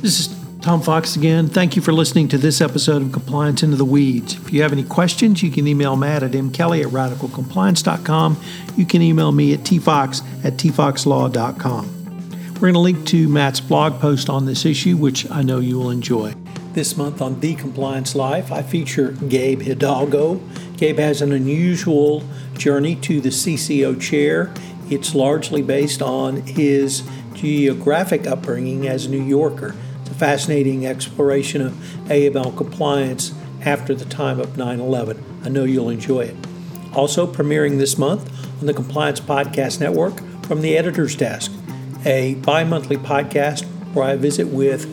This 0.01 0.19
is 0.19 0.42
Tom 0.63 0.82
Fox 0.82 1.17
again. 1.17 1.49
Thank 1.49 1.76
you 1.76 1.82
for 1.82 1.91
listening 1.91 2.30
to 2.30 2.38
this 2.38 2.62
episode 2.62 3.02
of 3.02 3.12
Compliance 3.12 3.63
Into 3.63 3.76
the 3.76 3.84
Weeds. 3.84 4.36
If 4.36 4.54
you 4.54 4.62
have 4.62 4.71
any 4.71 4.86
questions, 4.86 5.43
you 5.43 5.52
can 5.52 5.67
email 5.67 5.97
Matt 5.97 6.23
at 6.23 6.32
mkelly 6.32 6.82
at 6.82 6.88
radicalcompliance.com. 6.88 8.41
You 8.78 8.86
can 8.86 9.02
email 9.02 9.34
me 9.34 9.54
at 9.54 9.60
tfox 9.60 10.23
at 10.45 10.54
tfoxlaw.com. 10.54 12.54
We're 12.54 12.62
going 12.62 12.73
to 12.76 12.80
link 12.80 13.06
to 13.08 13.28
Matt's 13.28 13.60
blog 13.60 13.99
post 13.99 14.30
on 14.30 14.45
this 14.45 14.65
issue, 14.65 14.95
which 14.95 15.30
I 15.30 15.41
know 15.41 15.60
you 15.60 15.78
will 15.78 15.89
enjoy. 15.89 16.34
This 16.71 16.95
month 16.95 17.21
on 17.21 17.41
The 17.41 17.56
Compliance 17.56 18.15
Life, 18.15 18.49
I 18.49 18.62
feature 18.62 19.12
Gabe 19.28 19.63
Hidalgo. 19.63 20.39
Gabe 20.78 20.97
has 20.97 21.21
an 21.21 21.34
unusual 21.34 22.23
journey 22.54 22.95
to 22.95 23.19
the 23.19 23.32
CCO 23.32 23.99
chair. 23.99 24.54
It's 24.89 25.13
largely 25.13 25.62
based 25.62 26.02
on 26.02 26.38
his 26.38 27.04
geographic 27.34 28.26
upbringing 28.26 28.88
as 28.88 29.08
a 29.08 29.10
New 29.10 29.21
Yorker. 29.21 29.76
Fascinating 30.17 30.86
exploration 30.86 31.62
of 31.62 31.73
AML 32.06 32.56
compliance 32.56 33.34
after 33.65 33.93
the 33.93 34.06
time 34.06 34.39
of 34.39 34.58
9 34.58 34.80
11. 34.80 35.41
I 35.43 35.49
know 35.49 35.63
you'll 35.63 35.89
enjoy 35.89 36.21
it. 36.21 36.36
Also, 36.93 37.26
premiering 37.26 37.80
this 37.80 37.97
month 37.97 38.30
on 38.60 38.67
the 38.67 38.73
Compliance 38.73 39.19
Podcast 39.19 39.80
Network 39.80 40.21
from 40.45 40.62
the 40.62 40.78
Editor's 40.78 41.15
Desk, 41.15 41.52
a 42.06 42.36
bi 42.36 42.63
monthly 42.63 42.97
podcast 42.97 43.65
where 43.93 44.06
I 44.06 44.15
visit 44.15 44.47
with 44.47 44.88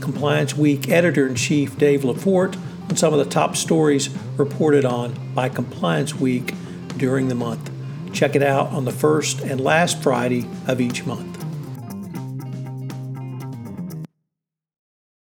Compliance 0.00 0.56
Week 0.56 0.88
editor 0.88 1.26
in 1.26 1.34
chief 1.34 1.76
Dave 1.78 2.02
Lefort 2.02 2.56
on 2.88 2.96
some 2.96 3.12
of 3.12 3.18
the 3.18 3.30
top 3.30 3.56
stories 3.56 4.08
reported 4.36 4.84
on 4.84 5.14
by 5.34 5.48
Compliance 5.48 6.14
Week 6.14 6.54
during 6.96 7.28
the 7.28 7.34
month. 7.34 7.70
Check 8.12 8.34
it 8.34 8.42
out 8.42 8.68
on 8.68 8.84
the 8.84 8.92
first 8.92 9.40
and 9.40 9.60
last 9.60 10.02
Friday 10.02 10.46
of 10.66 10.80
each 10.80 11.06
month. 11.06 11.31